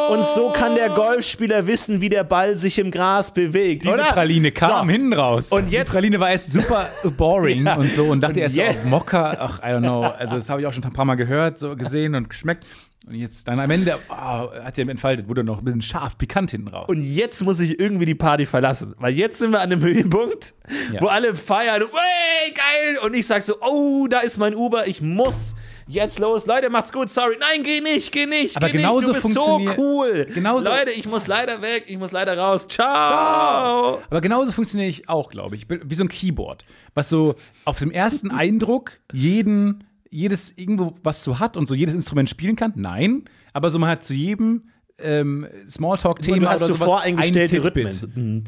[0.10, 3.84] Und so kann der Golfspieler wissen, wie der Ball sich im Gras bewegt.
[3.84, 4.06] Diese oder?
[4.06, 4.92] Praline kam So.
[4.92, 5.50] hinten raus.
[5.52, 7.76] Und jetzt- Die Praline war erst super boring Ja.
[7.76, 10.02] und so und dachte Und erst so, jetzt- oh, Mokka, ach, I don't know.
[10.04, 12.66] Also, das habe ich auch schon ein paar Mal gehört, so gesehen und geschmeckt.
[13.08, 16.52] Und jetzt dann am Ende oh, hat sie entfaltet, wurde noch ein bisschen scharf, pikant
[16.52, 16.86] hinten raus.
[16.90, 18.94] Und jetzt muss ich irgendwie die Party verlassen.
[19.00, 20.54] Weil jetzt sind wir an dem Höhepunkt,
[20.94, 21.02] Ja.
[21.02, 21.82] wo alle feiern.
[21.82, 23.00] Wey, geil!
[23.06, 25.56] Und ich sag so, oh, da ist mein Uber, ich muss
[25.90, 26.46] jetzt los.
[26.46, 27.36] Leute, macht's gut, sorry.
[27.40, 28.56] Nein, geh nicht, geh nicht.
[28.56, 29.24] Aber geh genauso nicht.
[29.24, 30.28] Du bist so cool.
[30.34, 32.68] genauso- Leute, ich muss leider weg, ich muss leider raus.
[32.68, 34.00] Ciao.
[34.10, 35.68] Aber genauso funktioniere ich auch, glaube ich.
[35.70, 37.36] Wie so ein Keyboard, was so
[37.66, 42.56] auf dem ersten Eindruck jeden, jedes irgendwo was so hat und so jedes Instrument spielen
[42.56, 42.74] kann.
[42.76, 44.70] Nein, aber so man hat zu jedem
[45.02, 47.64] ähm, Smalltalk-Thema oder so voreingestellte.
[47.64, 48.44] Rhythmen.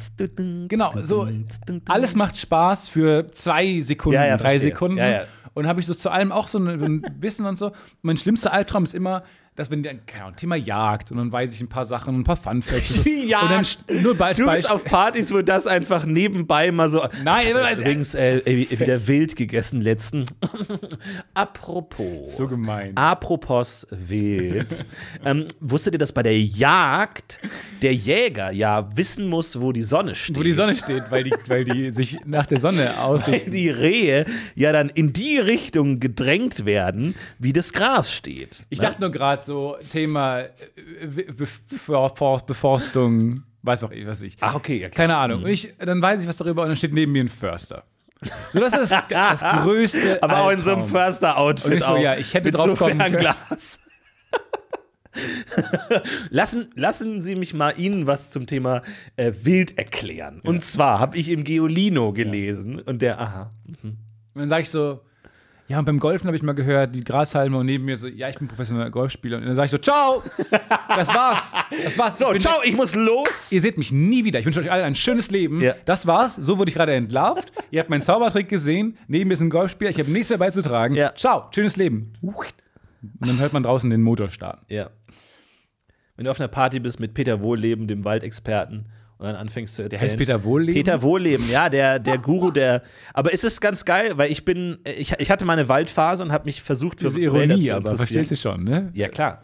[0.68, 1.28] Genau, so
[1.88, 4.72] alles macht Spaß für zwei Sekunden, Ja, ja, drei verstehe.
[4.72, 4.98] Sekunden.
[4.98, 5.26] Ja.
[5.54, 7.72] Und habe ich so zu allem auch so ein, Wissen und so.
[8.02, 9.24] mein schlimmster Albtraum ist immer,
[9.56, 12.24] dass wenn der keine Ahnung, Thema Jagd und dann weiß ich ein paar Sachen, ein
[12.24, 13.04] paar Fun Facts.
[13.04, 13.80] Die Jagd.
[13.90, 17.06] Und dann nur Be Du bist auf Partys, wo das einfach nebenbei mal so.
[17.24, 20.26] Nein, ich jetzt übrigens äh, äh, wieder wild gegessen letzten.
[21.34, 22.36] Apropos.
[22.38, 22.96] So gemein.
[22.96, 24.86] Apropos wild.
[25.26, 27.40] ähm, wusstet ihr, dass bei der Jagd
[27.82, 30.38] der Jäger ja wissen muss, wo die Sonne steht?
[30.38, 33.52] Wo die Sonne steht, weil die, weil die sich nach der Sonne Weil ausrichten.
[33.52, 34.26] die Rehe
[34.56, 38.66] ja dann in die Richtung gedrängt werden, wie das Gras steht.
[38.70, 38.88] Ich Ne?
[38.88, 40.50] dachte nur gerade so, Thema äh,
[41.08, 41.48] Be
[42.48, 44.38] Beforstung, weiß auch ich, was ich.
[44.42, 45.08] Ach, okay, ja, klar.
[45.08, 45.44] Keine Ahnung.
[45.44, 47.84] Und ich, dann weiß ich was darüber und dann steht neben mir ein Förster.
[48.54, 50.22] So, das ist das, das größte.
[50.22, 51.02] Aber auch in so einem Albtraum.
[51.02, 51.72] Förster-Outfit.
[51.72, 53.34] Und ich so, auch, ja, ich hätte mit drauf so kommen können.
[56.30, 58.82] Lassen, lassen Sie mich mal Ihnen was zum Thema
[59.18, 60.40] äh, Wild erklären.
[60.42, 63.52] Und zwar habe ich im Geolino gelesen und der, aha.
[63.84, 63.98] Und
[64.36, 65.02] dann sage ich so,
[65.72, 68.28] ja, und beim Golfen habe ich mal gehört, die Grashalme und neben mir so, ja,
[68.28, 69.38] ich bin professioneller Golfspieler.
[69.38, 70.22] Und dann sage ich so, ciao,
[70.90, 71.54] das war's.
[71.84, 72.18] Das war's.
[72.18, 73.54] So, Ich ciao, ich muss los.
[73.54, 74.40] Ihr seht mich nie wieder.
[74.40, 75.62] Ich wünsche euch allen ein schönes Leben.
[75.62, 75.74] Ja.
[75.86, 76.36] Das war's.
[76.36, 77.54] So wurde ich gerade entlarvt.
[77.72, 78.98] Ihr habt meinen Zaubertrick gesehen.
[79.08, 79.92] Neben mir ist ein Golfspieler.
[79.92, 80.94] Ich habe nichts mehr beizutragen.
[80.96, 81.16] Ja.
[81.16, 81.48] Ciao.
[81.56, 82.12] Schönes Leben.
[82.22, 84.66] Und dann hört man draußen den Motor starten.
[84.68, 84.90] Ja.
[86.18, 88.92] Wenn du auf einer Party bist mit Peter Wohlleben, dem Waldexperten,
[89.22, 90.02] und dann anfängst zu erzählen.
[90.02, 90.74] heißt Peter Wohlleben?
[90.74, 92.82] Peter Wohlleben, ja, der, der Guru, der.
[93.14, 96.46] Aber es ist ganz geil, weil ich bin, ich, ich hatte meine Waldphase und habe
[96.46, 98.90] mich versucht für Diese Ironie, aber verstehst du schon, ne?
[98.96, 99.44] Ja, klar.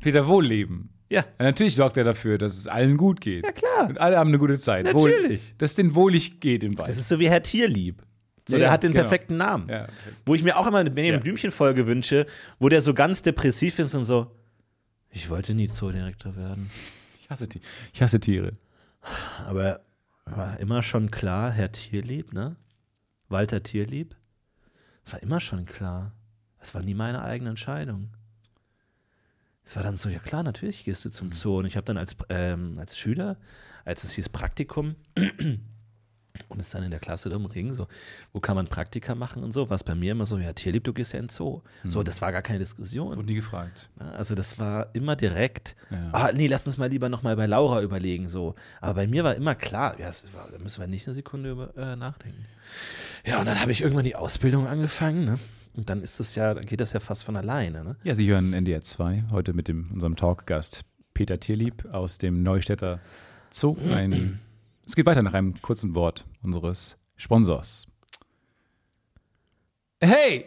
[0.00, 0.90] Peter Wohlleben.
[1.08, 1.20] Ja.
[1.38, 3.44] Ja, natürlich sorgt er dafür, dass es allen gut geht.
[3.44, 3.88] Ja, klar.
[3.90, 4.86] Und alle haben eine gute Zeit.
[4.86, 5.54] Natürlich.
[5.58, 6.88] dass es denen wohlig geht im Wald.
[6.88, 8.02] Das ist so wie Herr Tierlieb.
[8.48, 9.02] So, Ja, der hat den genau.
[9.04, 9.68] perfekten Namen.
[9.68, 9.86] ja.
[10.26, 11.22] Wo ich mir auch immer eine Benjamin Ja.
[11.22, 12.26] Blümchen-Folge wünsche,
[12.58, 14.32] wo der so ganz depressiv ist und so.
[15.10, 16.70] Ich wollte nie Zoodirektor werden.
[17.20, 17.46] Ich hasse,
[17.92, 18.54] ich hasse Tiere.
[19.46, 19.80] Aber
[20.24, 22.56] war immer schon klar, Herr Tierlieb, ne?
[23.28, 24.14] Walter Tierlieb.
[25.04, 26.12] Es war immer schon klar.
[26.60, 28.10] Es war nie meine eigene Entscheidung.
[29.64, 31.58] Es war dann so, ja klar, natürlich gehst du zum Zoo.
[31.58, 33.36] Und ich habe dann als, ähm, als Schüler,
[33.84, 34.96] als es hieß Praktikum,
[36.48, 37.86] und es dann in der Klasse drum ging, so,
[38.32, 40.84] wo kann man Praktika machen und so, war es bei mir immer so, ja, Tierlieb,
[40.84, 41.62] du gehst ja in Zoo.
[41.84, 43.16] So, das war gar keine Diskussion.
[43.16, 43.88] Wurde nie gefragt.
[43.98, 45.76] Also das war immer direkt.
[45.90, 46.10] Ja.
[46.12, 48.54] Ah, nee, lass uns mal lieber noch mal bei Laura überlegen so.
[48.80, 51.76] Aber bei mir war immer klar, ja, war, da müssen wir nicht eine Sekunde über,
[51.76, 52.44] äh, nachdenken.
[53.24, 55.38] Ja, und dann habe ich irgendwann die Ausbildung angefangen, ne?
[55.74, 57.96] Und dann ist es ja, dann geht das ja fast von alleine, ne?
[58.02, 60.84] Ja, Sie hören NDR 2 heute mit dem, unserem Talkgast
[61.14, 63.00] Peter Tierlieb aus dem Neustädter
[63.50, 63.76] Zoo.
[63.90, 64.40] Ein,
[64.86, 67.86] es geht weiter nach einem kurzen Wort unseres Sponsors.
[70.00, 70.46] Hey,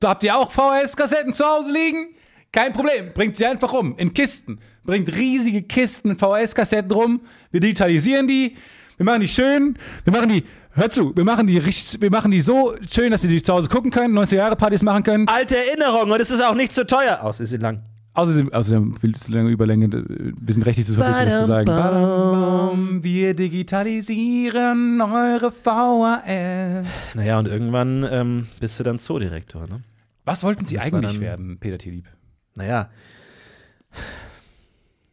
[0.00, 2.14] da habt ihr auch VHS-Kassetten zu Hause liegen?
[2.52, 3.12] Kein Problem.
[3.14, 3.96] Bringt sie einfach um.
[3.96, 4.60] In Kisten.
[4.84, 7.22] Bringt riesige Kisten mit VHS-Kassetten rum.
[7.50, 8.56] Wir digitalisieren die.
[8.96, 9.78] Wir machen die schön.
[10.04, 10.44] Wir machen die.
[10.76, 13.52] Hör zu, wir machen die richtig, wir machen die so schön, dass sie die zu
[13.52, 15.28] Hause gucken können, 90 Jahre Partys machen können.
[15.28, 17.22] Alte Erinnerung und es ist auch nicht so teuer.
[17.22, 17.84] Aus ist sie lang.
[18.14, 21.66] Außerdem, außerdem viel zu lange Überlänge, wir sind rechtlich zu verpflichtet, das zu sagen.
[21.66, 26.86] Badam, wir digitalisieren eure VHS.
[27.14, 29.82] Naja, und irgendwann ähm, bist du dann Zoodirektor, ne?
[30.24, 32.08] Was wollten Sie Das eigentlich dann- werden, Peter Tierlieb?
[32.56, 32.88] Naja,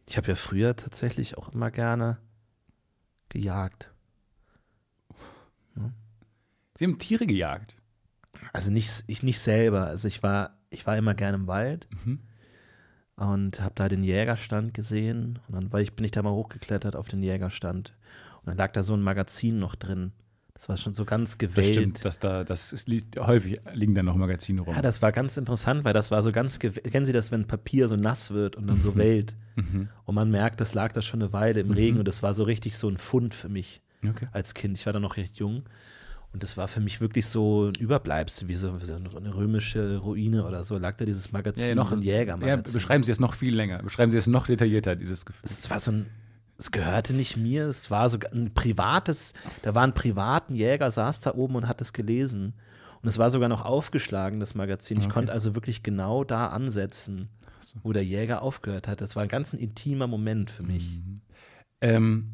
[0.06, 2.18] ich habe ja früher tatsächlich auch immer gerne
[3.30, 3.90] gejagt.
[6.78, 7.76] Sie haben Tiere gejagt.
[8.52, 9.86] Also nicht, ich nicht selber.
[9.86, 12.20] Also ich war, ich war immer gerne im Wald Mhm.
[13.16, 15.38] Und habe da den Jägerstand gesehen.
[15.48, 17.92] Und dann war ich, bin ich da mal hochgeklettert auf den Jägerstand.
[18.40, 20.12] Und dann lag da so ein Magazin noch drin.
[20.54, 21.66] Das war schon so ganz Das gewellt.
[21.74, 24.74] stimmt, dass da, das liegt, häufig liegen da noch Magazine rum.
[24.74, 27.88] Ja, das war ganz interessant, weil das war so ganz, kennen Sie das, wenn Papier
[27.88, 29.90] so nass wird und dann so wellt Mhm.
[30.06, 32.42] und man merkt, das lag da schon eine Weile im Regen und das war so
[32.42, 34.26] richtig so ein Fund für mich Okay.
[34.32, 34.78] als Kind.
[34.78, 35.64] Ich war da noch recht jung
[36.32, 39.98] und das war für mich wirklich so ein Überbleibsel, wie so, wie so eine römische
[39.98, 42.72] Ruine oder so, lag da dieses Magazin, Ja, ja, noch ein Ja, Jägermagazin.
[42.72, 43.82] beschreiben Sie es noch viel länger.
[43.82, 45.42] Beschreiben Sie es noch detaillierter, dieses Gefühl.
[45.42, 46.06] das war so ein,
[46.58, 51.20] es gehörte nicht mir, es war so ein privates, da war ein privaten Jäger, saß
[51.20, 52.54] da oben und hat es gelesen.
[53.02, 54.98] Und es war sogar noch aufgeschlagen, das Magazin.
[54.98, 55.12] Ich Okay.
[55.14, 57.28] konnte also wirklich genau da ansetzen,
[57.82, 59.00] wo der Jäger aufgehört hat.
[59.00, 61.00] Das war ein ganz ein intimer Moment für mich.
[61.80, 62.30] Ähm,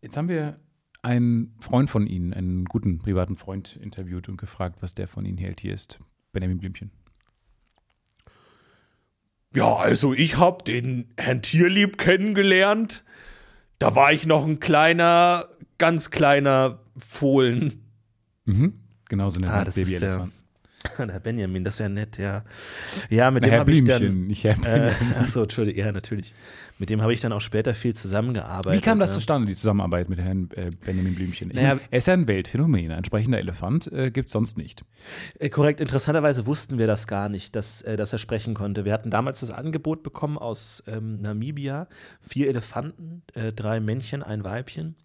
[0.00, 0.56] jetzt haben wir
[1.02, 5.38] einen Freund von Ihnen, einen guten privaten Freund, interviewt und gefragt, was der von Ihnen
[5.38, 5.60] hält.
[5.60, 5.98] Hier ist
[6.32, 6.90] Benjamin Blümchen.
[9.54, 13.04] Ja, also ich habe den Herrn Tierlieb kennengelernt.
[13.78, 15.48] Da war ich noch ein kleiner,
[15.78, 17.82] ganz kleiner Fohlen.
[18.44, 18.74] Mhm.
[19.08, 20.32] Genauso eine Ah, Babyelefant.
[21.08, 22.44] der Benjamin, das ist ja nett, ja.
[23.08, 24.26] Ja, mit dem Herr habe ich dann.
[24.26, 26.34] nicht Herr Äh, achso, Entschuldigung, ja, natürlich.
[26.78, 28.80] Mit dem habe ich dann auch später viel zusammengearbeitet.
[28.80, 29.16] Wie kam das ne?
[29.16, 31.50] zustande, die Zusammenarbeit mit Herrn äh, Benjamin Blümchen?
[31.52, 32.90] Naja, er ist ja ein Weltphänomen.
[32.90, 34.82] Ein entsprechender Elefant äh, gibt es sonst nicht.
[35.38, 38.86] Äh, korrekt, interessanterweise wussten wir das gar nicht, dass, äh, dass er sprechen konnte.
[38.86, 41.86] Wir hatten damals das Angebot bekommen aus ähm, Namibia:
[42.22, 44.96] vier Elefanten, äh, drei Männchen, ein Weibchen.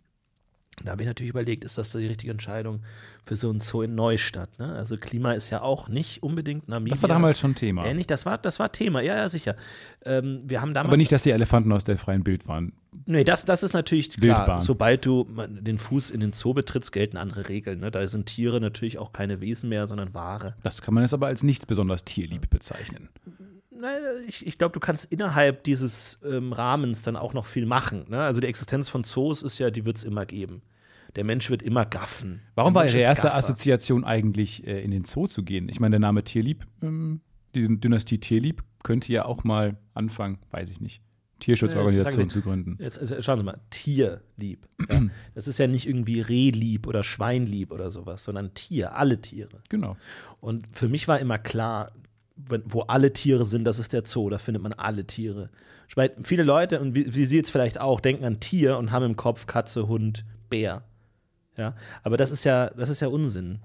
[0.84, 2.82] Da habe ich natürlich überlegt, ist das die richtige Entscheidung
[3.26, 4.60] für so ein Zoo in Neustadt?
[4.60, 4.74] Ne?
[4.74, 6.94] Also Klima ist ja auch nicht unbedingt Namibia.
[6.94, 7.86] Das war damals schon Thema.
[7.86, 9.56] Ähnlich, das war, das war Thema, ja, ja, sicher.
[10.04, 10.90] Ähm, wir haben damals.
[10.90, 12.74] Aber nicht, dass die Elefanten aus der freien Bild waren.
[13.06, 14.38] Nee, das, das ist natürlich klar.
[14.38, 14.62] Wildbahn.
[14.62, 17.80] Sobald du den Fuß in den Zoo betrittst, gelten andere Regeln.
[17.80, 17.92] Ne?
[17.92, 20.56] Da sind Tiere natürlich auch keine Wesen mehr, sondern Ware.
[20.64, 23.10] Das kann man jetzt aber als nicht besonders tierlieb bezeichnen.
[23.80, 28.06] Nein, ich, ich glaube, du kannst innerhalb dieses ähm, Rahmens dann auch noch viel machen.
[28.10, 28.20] Ne?
[28.22, 30.62] Also die Existenz von Zoos ist ja, die wird es immer geben.
[31.16, 32.42] Der Mensch wird immer gaffen.
[32.56, 33.38] Warum Der war Ihre erste Gaffer.
[33.38, 35.70] Assoziation eigentlich, äh, in den Zoo zu gehen?
[35.70, 37.22] Ich meine, der Name Tierlieb, ähm,
[37.54, 41.02] diese Dynastie Tierlieb, könnte ja auch mal anfangen, weiß ich nicht,
[41.40, 42.78] Tierschutzorganisation sagen Sie- zu gründen.
[42.82, 44.68] Jetzt also, schauen Sie mal, Tierlieb.
[44.90, 45.02] Ja?
[45.36, 49.62] Das ist ja nicht irgendwie Rehlieb oder Schweinlieb oder sowas, sondern Tier, alle Tiere.
[49.70, 49.98] Genau.
[50.40, 51.92] Und für mich war immer klar,
[52.36, 55.50] wenn, wo alle Tiere sind, das ist der Zoo, da findet man alle Tiere.
[55.96, 59.06] Weil viele Leute, und wie, wie Sie jetzt vielleicht auch, denken an Tier und haben
[59.06, 60.84] im Kopf Katze, Hund, Bär.
[61.58, 63.60] Ja, aber das ist ja, das ist ja Unsinn.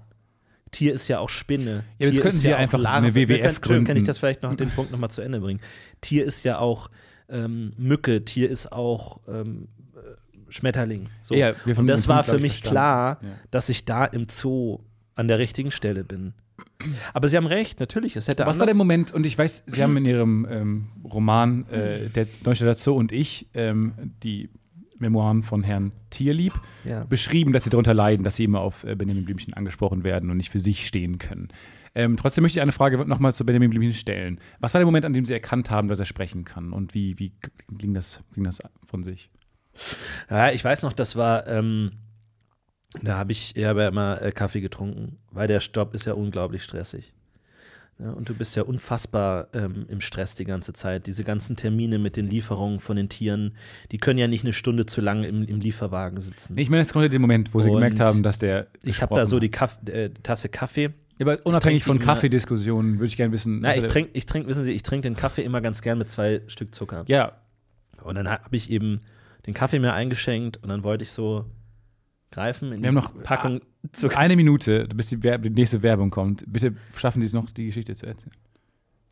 [0.71, 1.83] Tier ist ja auch Spinne.
[1.99, 3.07] Ja, jetzt Tier könnten Sie ja einfach Larve.
[3.07, 4.05] eine WWF können- Entschuldigung, Kann ich gründen.
[4.07, 5.59] das vielleicht noch den Punkt noch mal zu Ende bringen?
[5.99, 6.89] Tier ist ja auch
[7.27, 9.99] ähm, Mücke, Tier ist auch ähm, äh,
[10.51, 11.09] Schmetterling.
[11.23, 11.35] So.
[11.35, 12.71] Ja, und das war für mich verstanden.
[12.73, 13.29] klar, Ja.
[13.51, 14.79] dass ich da im Zoo
[15.15, 16.33] an der richtigen Stelle bin.
[17.13, 19.83] Aber Sie haben recht, natürlich, es hätte Was war der Moment, und ich weiß, Sie
[19.83, 23.93] haben in Ihrem ähm, Roman äh, Der Neustädter Zoo und ich ähm,
[24.23, 24.49] die
[24.99, 26.53] Memoiren von Herrn Tierlieb
[26.83, 27.03] Ja.
[27.05, 30.37] beschrieben, dass Sie darunter leiden, dass Sie immer auf äh, Benjamin Blümchen angesprochen werden und
[30.37, 31.49] nicht für sich stehen können.
[31.93, 34.39] Ähm, trotzdem möchte ich eine Frage nochmal zu Benjamin Blümchen stellen.
[34.59, 36.71] Was war der Moment, an dem Sie erkannt haben, dass er sprechen kann?
[36.71, 37.33] Und wie, wie
[37.71, 39.29] ging, das, ging das von sich?
[40.29, 41.91] Ja, ich weiß noch, das war, ähm,
[43.01, 46.13] da habe ich, ich habe ja immer äh, Kaffee getrunken, weil der Stopp ist ja
[46.13, 47.13] unglaublich stressig.
[47.99, 51.05] Ja, und du bist ja unfassbar ähm, im Stress die ganze Zeit.
[51.05, 53.55] Diese ganzen Termine mit den Lieferungen von den Tieren,
[53.91, 56.57] die können ja nicht eine Stunde zu lang im, im Lieferwagen sitzen.
[56.57, 58.67] Ich meine, es kommt den Moment, wo Sie Und gemerkt haben, dass der.
[58.83, 60.89] ich habe da so die Kaff äh, Tasse Kaffee.
[61.19, 63.59] Ja, aber unabhängig von Kaffeediskussionen würde ich gerne wissen.
[63.61, 66.09] Na, ich trinke, ich trink, wissen Sie, ich trinke den Kaffee immer ganz gern mit
[66.09, 67.03] zwei Stück Zucker.
[67.07, 67.33] Ja,
[68.01, 69.01] Und dann habe ich eben
[69.45, 71.45] den Kaffee mir eingeschenkt und dann wollte ich so
[72.31, 73.61] greifen in Wir haben noch Packung
[73.91, 74.17] Zucker.
[74.17, 76.43] eine Minute, bis die, die nächste Werbung kommt.
[76.47, 78.31] Bitte schaffen Sie es noch, die Geschichte zu erzählen.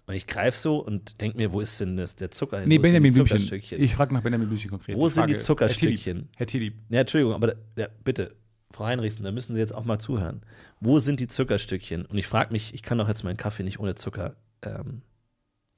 [0.08, 2.68] Und ich greife so und denke mir, wo ist denn das, der Zucker hin?
[2.68, 3.62] Nee, Wo Benjamin Blümchen.
[3.62, 4.98] Ich frage nach Benjamin Blümchen konkret.
[4.98, 6.30] Wo sind die Zuckerstückchen?
[6.36, 6.74] Herr Tilly.
[6.90, 8.36] Ja, Entschuldigung, aber ja, bitte,
[8.72, 10.42] Frau Heinrichsen, da müssen Sie jetzt auch mal zuhören.
[10.80, 12.06] Wo sind die Zuckerstückchen?
[12.06, 15.04] Und ich frage mich, ich kann doch jetzt meinen Kaffee nicht ohne Zucker ähm,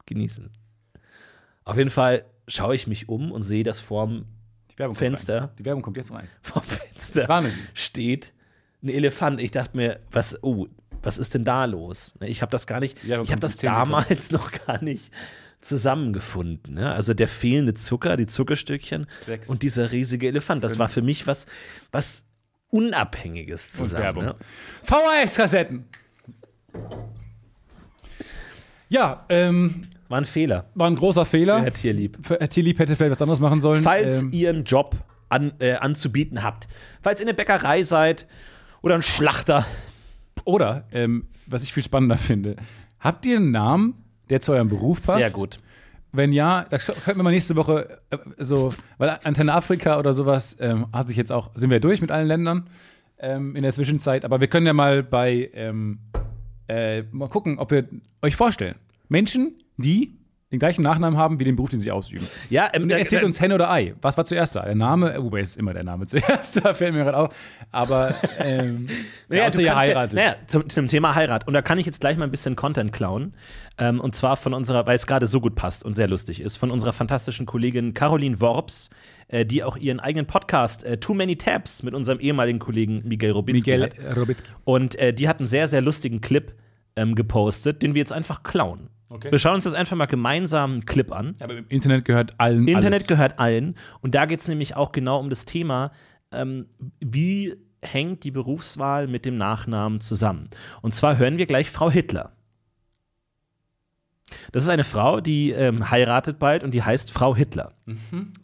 [0.05, 0.49] genießen.
[1.65, 4.25] Auf jeden Fall schaue ich mich um und sehe, dass vorm,
[4.93, 5.41] Fenster.
[5.41, 5.49] Rein.
[5.59, 6.27] Die Werbung kommt jetzt rein.
[6.41, 7.51] vorm Fenster Sie.
[7.73, 8.31] steht
[8.83, 9.39] ein Elefant.
[9.41, 10.67] Ich dachte mir, was, oh,
[11.03, 12.13] was ist denn da los?
[12.19, 13.91] Ne, Ich habe das gar nicht, Ja, ich habe das in 10 Sekunden.
[13.91, 15.11] damals noch gar nicht
[15.61, 16.73] zusammengefunden.
[16.75, 16.91] Ne?
[16.91, 19.47] Also der fehlende Zucker, die Zuckerstückchen Sechs.
[19.49, 20.63] und dieser riesige Elefant.
[20.63, 21.45] Das war für mich was,
[21.91, 22.23] was
[22.69, 24.25] Unabhängiges zusammen.
[24.25, 24.35] Ne?
[24.83, 25.85] VHS-Kassetten.
[28.89, 30.65] Ja, ähm, War ein Fehler.
[30.75, 31.61] war ein großer Fehler.
[31.61, 32.17] Herr Tierlieb.
[32.27, 33.83] Herr Tierlieb hätte vielleicht was anderes machen sollen.
[33.83, 34.95] Falls ähm, ihr einen Job
[35.31, 36.67] an, äh, anzubieten habt,
[37.01, 38.27] falls ihr eine Bäckerei seid
[38.81, 39.65] oder ein Schlachter,
[40.45, 42.55] oder, ähm, was ich viel spannender finde,
[42.99, 43.95] habt ihr einen Namen,
[44.29, 45.19] der zu eurem Beruf passt?
[45.19, 45.59] sehr gut.
[46.13, 50.57] Wenn ja, da könnten wir mal nächste Woche äh, so, weil Antenne Afrika oder sowas
[50.59, 52.67] ähm, hat sich jetzt auch, sind wir durch mit allen Ländern
[53.19, 55.99] ähm, in der Zwischenzeit, aber wir können ja mal bei, ähm,
[56.67, 57.87] äh, mal gucken, ob wir
[58.21, 58.75] euch vorstellen.
[59.07, 60.17] Menschen, die
[60.51, 62.27] den gleichen Nachnamen haben wie den Beruf, den sie ausüben.
[62.49, 63.93] Ja, ähm, Und er erzählt da- uns Hen oder Ei.
[64.01, 64.63] Was war zuerst da?
[64.63, 67.35] Der Name, wobei ist immer der Name zuerst, da fällt mir gerade auf.
[67.71, 68.87] Aber ähm,
[69.29, 70.13] Naja, ja, außer ihr kannst ja, heiratet.
[70.17, 71.47] naja, zum, zum Thema Heirat.
[71.47, 73.33] Und da kann ich jetzt gleich mal ein bisschen Content klauen.
[73.77, 76.57] Ähm, und zwar von unserer, weil es gerade so gut passt und sehr lustig ist,
[76.57, 78.89] von unserer fantastischen Kollegin Caroline Worps,
[79.29, 83.31] äh, die auch ihren eigenen Podcast äh, Too Many Tabs mit unserem ehemaligen Kollegen Miguel
[83.31, 84.17] Robinski Miguel hat.
[84.17, 84.43] Robitki.
[84.65, 86.53] Und äh, die hat einen sehr, sehr lustigen Clip
[86.97, 88.89] ähm, gepostet, den wir jetzt einfach klauen.
[89.11, 89.29] Okay.
[89.29, 91.35] Wir schauen uns das einfach mal gemeinsam einen Clip an.
[91.39, 93.07] Aber im Internet gehört allen Internet alles.
[93.07, 93.75] gehört allen.
[93.99, 95.91] Und da geht es nämlich auch genau um das Thema,
[96.31, 96.67] ähm,
[97.01, 100.49] wie hängt die Berufswahl mit dem Nachnamen zusammen.
[100.81, 102.31] Und zwar hören wir gleich Frau Hitler.
[104.53, 107.73] Das ist eine Frau, die ähm, heiratet bald und die heißt Frau Hitler.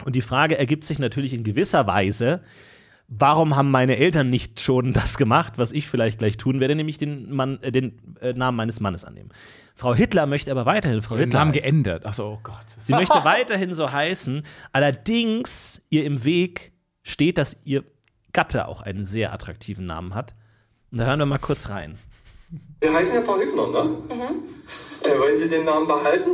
[0.03, 2.41] Und die Frage ergibt sich natürlich in gewisser Weise,
[3.07, 6.97] warum haben meine Eltern nicht schon das gemacht, was ich vielleicht gleich tun werde, nämlich
[6.97, 9.29] den, Mann, äh, den äh, Namen meines Mannes annehmen.
[9.75, 11.39] Frau Hitler möchte aber weiterhin Frau Den Hitler.
[11.39, 11.61] Namen heißen.
[11.61, 12.05] geändert.
[12.05, 12.65] Achso, oh Gott.
[12.81, 14.43] Sie möchte weiterhin so heißen.
[14.71, 16.71] Allerdings ihr im Weg
[17.03, 17.83] steht, dass ihr
[18.33, 20.33] Gatte auch einen sehr attraktiven Namen hat.
[20.91, 21.97] Und da hören wir mal kurz rein.
[22.81, 23.83] Sie heißen ja Frau Hübner, ne?
[23.83, 24.43] Mhm.
[25.03, 26.31] Äh, wollen Sie den Namen behalten?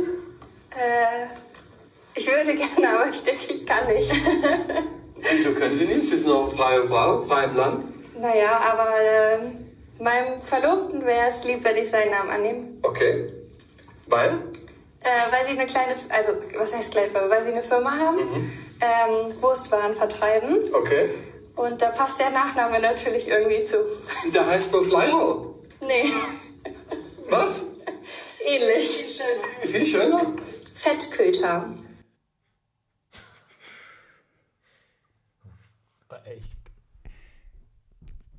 [0.70, 1.26] Äh,
[2.18, 4.10] ich würde gerne, aber ich denke, ich kann nicht.
[5.30, 6.02] Wieso können Sie nicht?
[6.10, 7.84] Sie sind eine freie Frau, frei im Land.
[8.20, 12.66] naja, aber äh, meinem Verlobten wäre es lieb, wenn ich seinen Namen annehme.
[12.82, 13.32] Okay.
[14.06, 14.30] Weil?
[15.00, 17.30] Äh, weil sie eine kleine, also was heißt kleine Firma?
[17.30, 18.18] Weil sie eine Firma haben,
[18.80, 20.58] ähm, Wurstwaren vertreiben.
[20.72, 21.10] Okay.
[21.56, 23.76] Und da passt der Nachname natürlich irgendwie zu.
[24.34, 25.46] Der heißt nur Fleischer.
[25.80, 26.12] Nee,
[27.30, 27.62] Was?
[28.44, 29.20] ähnlich.
[29.62, 30.20] Viel schöner?
[30.74, 31.68] Fettköter.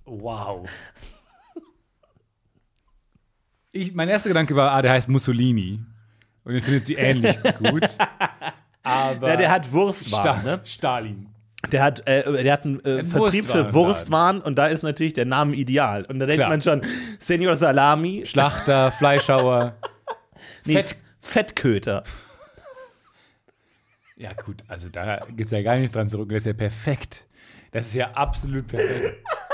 [0.06, 0.70] Wow.
[3.74, 5.80] Ich, mein erster Gedanke war, ah, der heißt Mussolini.
[6.43, 7.89] Und den findet sie ähnlich gut.
[8.84, 10.62] Aber Ja, der hat Wurstwaren, Sta ne?
[10.64, 11.30] Stalin.
[11.72, 13.74] Der hat, äh, der hat einen äh, Vertrieb für.
[13.74, 16.06] Wurstwaren und da ist natürlich der Name ideal.
[16.06, 16.49] Und da denkt Klar.
[16.49, 16.84] man schon,
[17.18, 19.76] Senior Salami, Schlachter, Fleischhauer.
[20.66, 22.03] nee, Fett- Fettköter.
[24.16, 26.30] Ja, gut, also da gibt es ja gar nichts dran zurück.
[26.30, 27.26] Das ist ja perfekt.
[27.72, 29.18] Das ist ja absolut perfekt.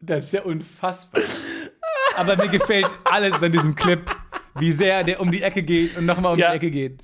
[0.00, 1.22] Das ist ja unfassbar.
[2.16, 4.00] Aber mir gefällt alles an diesem Clip,
[4.56, 6.50] wie sehr der um die Ecke geht und nochmal um Ja.
[6.50, 7.02] die Ecke geht.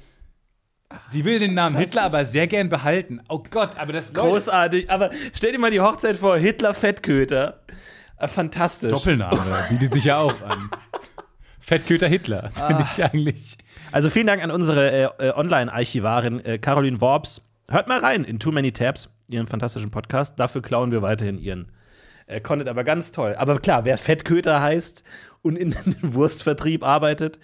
[1.09, 3.21] Sie will den Namen Hitler aber sehr gern behalten.
[3.29, 4.91] Oh Gott, aber das Leute, Großartig.
[4.91, 7.63] Aber stell dir mal die Hochzeit vor, Hitler Fettköter.
[8.17, 8.91] Äh, fantastisch.
[8.91, 9.41] Doppelname
[9.71, 10.71] bietet sich ja auch an.
[11.59, 13.59] Fettköter Hitler, finde ich eigentlich.
[13.91, 17.41] Also vielen Dank an unsere äh, äh, Online-Archivarin äh, Caroline Worps.
[17.69, 20.39] Hört mal rein in Too Many Tabs, ihren fantastischen Podcast.
[20.39, 21.73] Dafür klauen wir weiterhin ihren
[22.27, 23.35] äh, Content, aber ganz toll.
[23.37, 25.05] Aber klar, wer Fettköter heißt
[25.43, 27.39] und in den Wurstvertrieb arbeitet,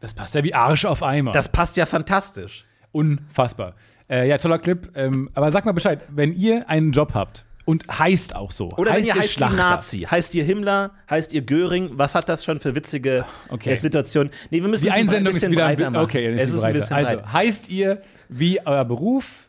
[0.00, 1.32] Das passt ja wie Arsch auf Eimer.
[1.32, 2.64] das passt ja fantastisch.
[2.92, 3.74] Unfassbar.
[4.08, 4.90] Äh, ja, toller Clip.
[4.94, 8.70] Ähm, aber sag mal Bescheid, wenn ihr einen Job habt und heißt auch so.
[8.76, 9.56] Oder wenn ihr heißt wie Schlachter.
[9.56, 13.72] Nazi, heißt ihr Himmler, heißt ihr Göring, was hat das schon für witzige Okay.
[13.72, 14.30] äh, Situationen?
[14.50, 16.04] Nee, wir müssen Die es ein Einsendung ist bisschen wieder breiter machen.
[16.04, 16.72] Okay, es ist ein breiter.
[16.74, 19.43] bisschen Also heißt ihr wie euer Beruf?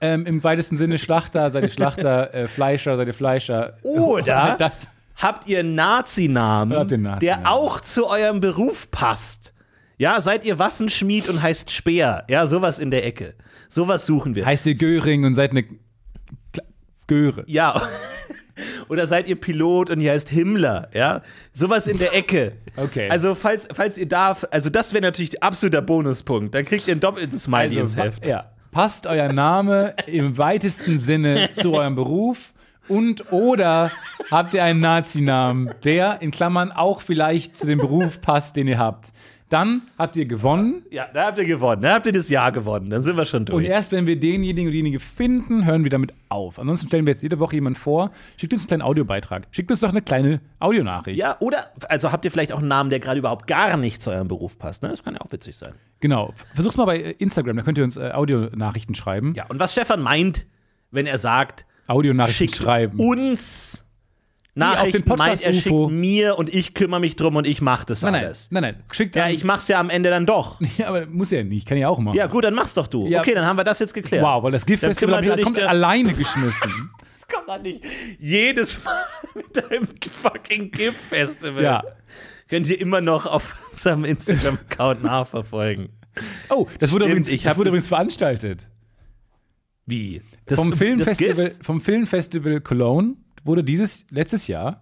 [0.00, 3.76] Ähm, Im weitesten Sinne Schlachter, seid ihr Schlachter, äh, Fleischer, seid ihr Fleischer.
[3.82, 4.88] Oder das.
[5.16, 7.20] habt ihr einen Nazi-Namen, Nazi-Namen.
[7.20, 9.52] der auch zu eurem Beruf passt.
[9.98, 12.24] Ja, seid ihr Waffenschmied und heißt Speer.
[12.30, 13.34] Ja, sowas in der Ecke.
[13.68, 14.46] Sowas suchen wir.
[14.46, 15.64] Heißt ihr Göring und seid eine
[17.06, 17.44] Göre.
[17.46, 17.80] ja.
[18.90, 21.22] Oder seid ihr Pilot und ihr heißt Himmler, ja?
[21.54, 22.52] Sowas in der Ecke.
[22.76, 23.08] Okay.
[23.08, 26.54] Also, falls, falls ihr darf, also das wäre natürlich absoluter Bonuspunkt.
[26.54, 28.26] Dann kriegt ihr einen doppelten Smiley ins wa- Heft.
[28.26, 28.50] ja.
[28.70, 32.52] Passt euer Name im weitesten Sinne zu eurem Beruf
[32.86, 33.90] und oder
[34.30, 38.78] habt ihr einen Nazi-Namen, der in Klammern auch vielleicht zu dem Beruf passt, den ihr
[38.78, 39.12] habt.
[39.50, 40.82] Dann habt ihr gewonnen.
[40.90, 41.82] Ja, da habt ihr gewonnen.
[41.82, 42.88] Da habt ihr das Jahr gewonnen.
[42.88, 43.66] Dann sind wir schon Und durch.
[43.66, 46.58] erst wenn wir denjenigen oder diejenige finden, hören wir damit auf.
[46.58, 48.12] Ansonsten stellen wir jetzt jede Woche jemanden vor.
[48.36, 49.48] Schickt uns einen kleinen Audiobeitrag.
[49.50, 51.18] Schickt uns doch eine kleine Audionachricht.
[51.18, 54.10] ja, oder, also habt ihr vielleicht auch einen Namen, der gerade überhaupt gar nicht zu
[54.10, 54.82] eurem Beruf passt.
[54.84, 54.88] Ne?
[54.90, 55.72] Das kann ja auch witzig sein.
[55.98, 56.32] Genau.
[56.54, 59.32] Versuch's mal bei äh, Instagram, da könnt ihr uns äh, Audionachrichten schreiben.
[59.34, 60.46] Ja, und was Stefan meint,
[60.92, 63.00] wenn er sagt, Audionachrichten schickt schreiben.
[63.00, 63.84] uns
[64.60, 67.84] Nachrichten, den Podcast meint er schickt mir und ich kümmere mich drum und ich mach
[67.84, 68.50] das Nein, nein, alles.
[68.50, 68.82] nein, nein.
[68.92, 70.60] Schickt Ja, ich mach's ja am Ende dann doch.
[70.78, 71.66] Ja, aber muss ja nicht.
[71.66, 72.16] Kann ja auch machen.
[72.16, 73.06] Ja, gut, dann mach's doch du.
[73.06, 73.20] Ja.
[73.20, 74.24] Okay, dann haben wir das jetzt geklärt.
[74.24, 76.90] Wow, weil das Gift-Festival hab ich komplett alleine geschmissen.
[77.30, 77.84] Das kommt doch nicht
[78.18, 79.04] jedes Mal
[79.36, 79.86] mit deinem
[80.20, 81.62] fucking GIF-Festival.
[81.62, 81.84] Ja.
[82.48, 85.90] Könnt ihr immer noch auf unserem Instagram-Account nachverfolgen.
[86.48, 88.68] Oh, das wurde, Stimmt, übrigens, ich das wurde das- übrigens veranstaltet.
[89.86, 90.22] Wie?
[90.48, 91.58] vom, das Filmfestival, GIF?
[91.62, 93.14] vom Filmfestival Cologne
[93.44, 94.80] wurde dieses letztes Jahr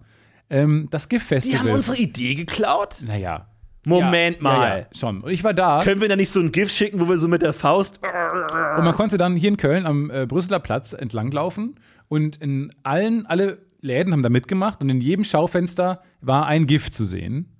[0.49, 1.59] ähm, das Die GIF-Festival.
[1.59, 2.97] haben unsere Idee geklaut?
[3.05, 3.45] naja.
[3.85, 4.69] Moment ja, mal.
[4.69, 5.21] Ja, ja, schon.
[5.21, 7.29] Und ich war da Können wir da nicht so ein GIF schicken, wo wir so
[7.29, 7.99] mit der Faust.
[8.03, 11.75] und man konnte dann hier in Köln am äh, Brüsseler Platz entlanglaufen
[12.09, 16.91] und in allen, alle Läden haben da mitgemacht und in jedem Schaufenster war ein GIF
[16.91, 17.55] zu sehen.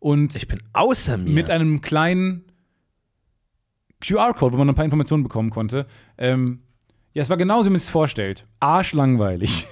[0.00, 1.30] Und Ich bin außer mir.
[1.30, 2.44] mit einem kleinen
[4.00, 5.86] QR-Code, wo man ein paar Informationen bekommen konnte.
[6.18, 6.60] Ähm,
[7.12, 8.46] ja, es war genauso, wie man es sich vorstellt.
[8.58, 9.66] Arschlangweilig.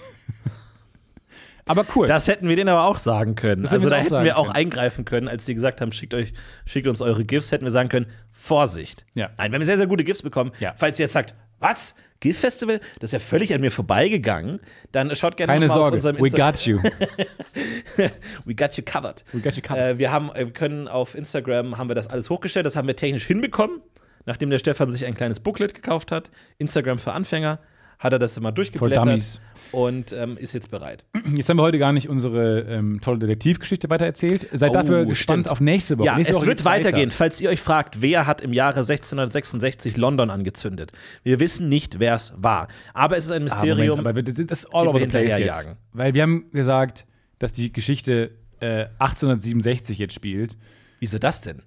[1.69, 2.07] Aber cool.
[2.07, 3.63] das hätten wir denen aber auch sagen können.
[3.65, 4.57] hätten Also da hätten wir auch können.
[4.57, 6.33] eingreifen können, als die gesagt haben, schickt euch,
[6.67, 9.05] schickt uns eure GIFs, hätten wir sagen können, Vorsicht.
[9.15, 9.31] Ja.
[9.39, 10.53] Nein, wir haben sehr, sehr gute GIFs bekommen.
[10.61, 10.75] Ja.
[10.77, 11.95] Falls ihr jetzt sagt, was?
[12.21, 12.81] GIF-Festival?
[13.01, 14.61] Das ist ja völlig an mir vorbeigegangen.
[14.93, 16.81] Dann schaut gerne Keine mal auf Sorge, unserem we Insta- got you.
[18.45, 19.25] We got you covered.
[19.33, 19.95] We got you covered.
[19.97, 22.67] Äh, wir haben, äh, wir können auf Instagram haben wir das alles hochgestellt.
[22.67, 23.81] Das haben wir technisch hinbekommen,
[24.27, 26.31] nachdem der Stefan sich ein kleines Booklet gekauft hat.
[26.59, 27.59] Instagram für Anfänger
[27.99, 29.41] hat er das immer durchgeblättert
[29.73, 31.05] und ähm, ist jetzt bereit.
[31.35, 34.49] Jetzt haben wir heute gar nicht unsere ähm, tolle Detektivgeschichte weitererzählt.
[34.53, 35.49] Seid Oh, dafür gespannt stimmt.
[35.53, 36.07] auf nächste Woche.
[36.07, 36.85] Ja, nächste es Woche wird geht's weiter.
[36.89, 37.11] weitergehen.
[37.11, 40.93] Falls ihr euch fragt, wer hat im Jahre 1666 London angezündet?
[41.23, 42.69] Wir wissen nicht, wer es war.
[42.95, 43.99] Aber es ist ein Ah, Mysterium.
[43.99, 45.69] Moment, aber das ist all over the place jetzt.
[45.93, 47.05] Weil wir haben gesagt,
[47.39, 48.31] dass die Geschichte
[48.61, 50.57] äh, 1867 jetzt spielt.
[51.01, 51.63] Wieso das denn?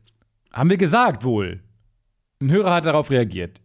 [0.51, 1.59] Haben wir gesagt wohl.
[2.41, 3.61] Ein Hörer hat darauf reagiert.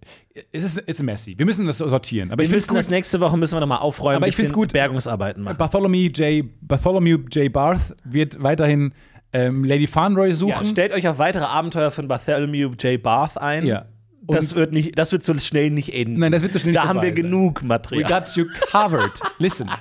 [0.52, 1.34] Es ist it's messy.
[1.38, 2.30] Wir müssen das sortieren.
[2.30, 2.90] Aber Wir ich finde es müssen das gut.
[2.92, 4.72] nächste Woche müssen wir nochmal aufräumen, Aber ich bisschen find's gut.
[4.72, 5.56] Bergungsarbeiten machen.
[5.56, 6.44] Bartholomew J.
[6.60, 7.50] Bartholomew J.
[7.52, 8.92] Barth wird weiterhin
[9.32, 10.66] ähm, Lady Farnroy Ja, suchen.
[10.66, 13.02] stellt euch auf weitere Abenteuer von Bartholomew J.
[13.02, 13.64] Barth ein.
[13.66, 13.86] Ja.
[14.28, 16.18] Das wird, nicht, das wird so schnell nicht enden.
[16.18, 18.10] Nein, das wird so schnell Da nicht haben wir genug We Material.
[18.10, 19.12] got you covered.
[19.38, 19.70] Listen.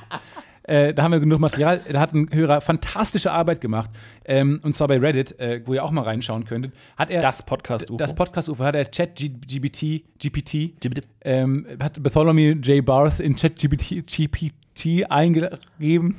[0.67, 1.79] Äh, da haben wir genug Material.
[1.91, 3.91] Da hat ein Hörer fantastische Arbeit gemacht.
[4.25, 6.73] Ähm, und zwar bei Reddit, äh, wo ihr auch mal reinschauen könntet.
[6.97, 7.97] Hat er Das Podcast-UFO.
[7.97, 10.73] Das Podcast-UFO hat er ChatGPT, GPT,
[11.21, 12.83] ähm, hat Bartholomew J.
[12.83, 16.15] Barth in ChatGPT GPT eingegeben.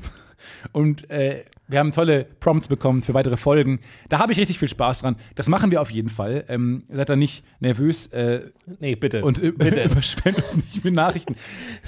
[0.72, 3.80] Und äh, wir haben tolle Prompts bekommen für weitere Folgen.
[4.08, 5.16] Da habe ich richtig viel Spaß dran.
[5.34, 6.44] Das machen wir auf jeden Fall.
[6.48, 8.42] Ähm, seid da nicht nervös äh,
[8.78, 9.24] nee, bitte.
[9.24, 9.82] und äh, bitte.
[9.90, 11.34] überschwemmt uns nicht mit Nachrichten.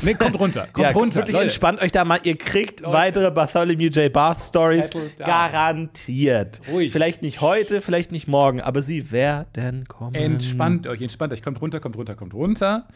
[0.03, 0.69] Nee, kommt runter.
[0.73, 1.17] Kommt ja, runter.
[1.17, 1.45] wirklich Leute.
[1.45, 2.19] entspannt euch da mal.
[2.25, 4.13] Ihr kriegt weitere Bartholomew J.
[4.13, 6.61] Barth Stories garantiert.
[6.73, 6.93] Ruhig.
[6.93, 10.15] Vielleicht nicht heute, vielleicht nicht morgen, aber sie werden kommen.
[10.15, 11.43] Entspannt euch, entspannt euch.
[11.43, 12.89] Kommt runter, kommt runter, kommt runter.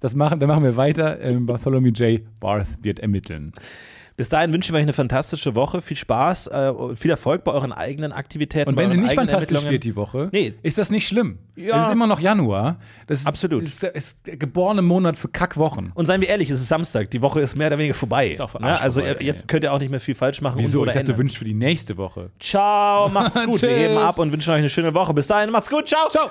[0.00, 1.18] Das machen, dann machen wir weiter.
[1.20, 2.20] Ähm, Bartholomew J.
[2.40, 3.54] Barth wird ermitteln.
[4.16, 5.82] Bis dahin wünschen wir euch eine fantastische Woche.
[5.82, 8.70] Viel Spaß, äh, viel Erfolg bei euren eigenen Aktivitäten.
[8.70, 10.54] Und wenn sie nicht fantastisch wird die Woche, Nee.
[10.62, 11.38] ist das nicht schlimm.
[11.54, 11.78] Ja.
[11.80, 12.76] Es ist immer noch Januar.
[13.06, 13.62] Das ist, Absolut.
[13.62, 15.92] Ist, ist der geborene Monat für Kackwochen.
[15.94, 17.10] Und seien wir ehrlich, es ist Samstag.
[17.10, 18.28] Die Woche ist mehr oder weniger vorbei.
[18.30, 18.68] Ist auch für ne?
[18.72, 19.46] Arsch Also vorbei, jetzt ey.
[19.48, 20.56] könnt ihr auch nicht mehr viel falsch machen.
[20.58, 20.80] Wieso?
[20.84, 21.18] Ich dachte, ändern.
[21.18, 22.30] wünschst für die nächste Woche.
[22.40, 23.60] Ciao, macht's gut.
[23.62, 25.12] wir heben ab und wünschen euch eine schöne Woche.
[25.14, 25.88] Bis dahin, macht's gut.
[25.88, 26.08] Ciao.
[26.08, 26.30] Ciao.